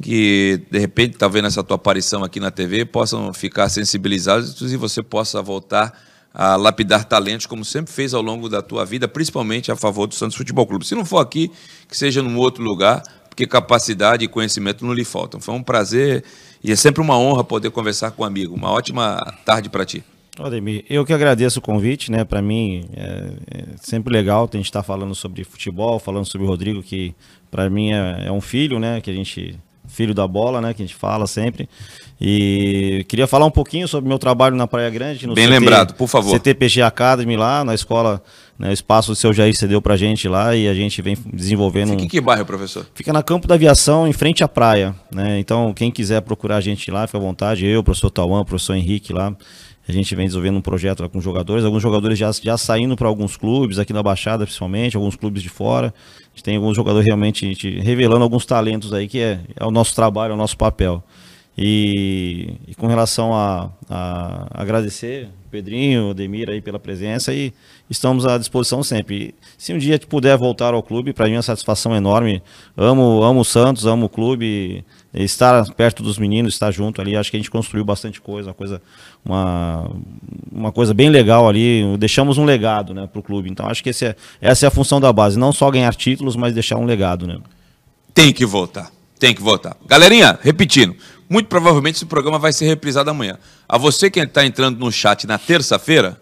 [0.00, 5.02] que de repente, talvez nessa tua aparição aqui na TV, possam ficar sensibilizados e você
[5.02, 9.76] possa voltar a lapidar talentos, como sempre fez ao longo da tua vida, principalmente a
[9.76, 10.84] favor do Santos Futebol Clube.
[10.84, 11.50] Se não for aqui,
[11.88, 15.40] que seja num outro lugar, porque capacidade e conhecimento não lhe faltam.
[15.40, 16.24] Foi um prazer
[16.62, 18.54] e é sempre uma honra poder conversar com um amigo.
[18.54, 20.02] Uma ótima tarde para ti.
[20.36, 22.24] Ademir, eu que agradeço o convite, né?
[22.24, 26.50] Para mim é, é, sempre legal a gente estar falando sobre futebol, falando sobre o
[26.50, 27.14] Rodrigo, que
[27.50, 29.00] para mim é, é, um filho, né?
[29.00, 29.56] Que a gente
[29.94, 30.74] filho da bola, né?
[30.74, 31.68] Que a gente fala sempre.
[32.20, 35.26] E queria falar um pouquinho sobre meu trabalho na Praia Grande.
[35.26, 36.30] Bem CT, lembrado, por favor.
[36.30, 38.22] CTPG Academy lá, na escola,
[38.58, 41.90] né, o espaço do seu Jair cedeu pra gente lá e a gente vem desenvolvendo.
[41.90, 42.86] Fica em que bairro, professor?
[42.94, 44.94] Fica na Campo da Aviação, em frente à praia.
[45.12, 45.38] Né?
[45.38, 47.66] Então, quem quiser procurar a gente lá, fica à vontade.
[47.66, 49.34] Eu, o professor Tauan, o professor Henrique lá.
[49.86, 53.06] A gente vem desenvolvendo um projeto lá com jogadores, alguns jogadores já, já saindo para
[53.06, 55.88] alguns clubes, aqui na Baixada principalmente, alguns clubes de fora.
[55.88, 59.94] A gente tem alguns jogadores realmente revelando alguns talentos aí, que é, é o nosso
[59.94, 61.02] trabalho, é o nosso papel.
[61.56, 67.52] E, e, com relação a, a, agradecer Pedrinho, Demir aí pela presença e
[67.88, 69.14] estamos à disposição sempre.
[69.16, 72.42] E, se um dia puder voltar ao clube, para mim é uma satisfação enorme.
[72.76, 77.30] Amo, amo o Santos, amo o clube, estar perto dos meninos, estar junto ali, acho
[77.30, 78.82] que a gente construiu bastante coisa, uma coisa,
[79.24, 79.90] uma,
[80.50, 81.96] uma coisa bem legal ali.
[81.98, 83.48] Deixamos um legado né, para o clube.
[83.48, 86.52] Então acho que é, essa é a função da base, não só ganhar títulos, mas
[86.52, 87.26] deixar um legado.
[87.26, 87.38] Né?
[88.12, 88.90] Tem que voltar.
[89.18, 89.76] Tem que voltar.
[89.86, 90.96] Galerinha, repetindo,
[91.28, 93.38] muito provavelmente esse programa vai ser reprisado amanhã.
[93.68, 96.20] A você que está entrando no chat na terça-feira,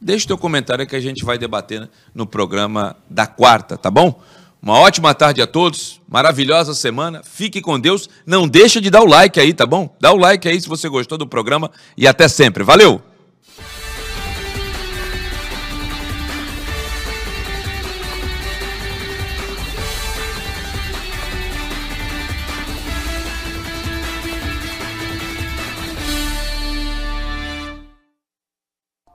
[0.00, 4.20] deixe o teu comentário que a gente vai debater no programa da quarta, tá bom?
[4.60, 9.06] Uma ótima tarde a todos, maravilhosa semana, fique com Deus, não deixa de dar o
[9.06, 9.94] like aí, tá bom?
[10.00, 12.64] Dá o like aí se você gostou do programa e até sempre.
[12.64, 13.00] Valeu!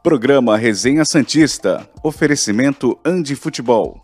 [0.01, 1.89] Programa Resenha Santista.
[2.03, 4.01] Oferecimento Andi Futebol.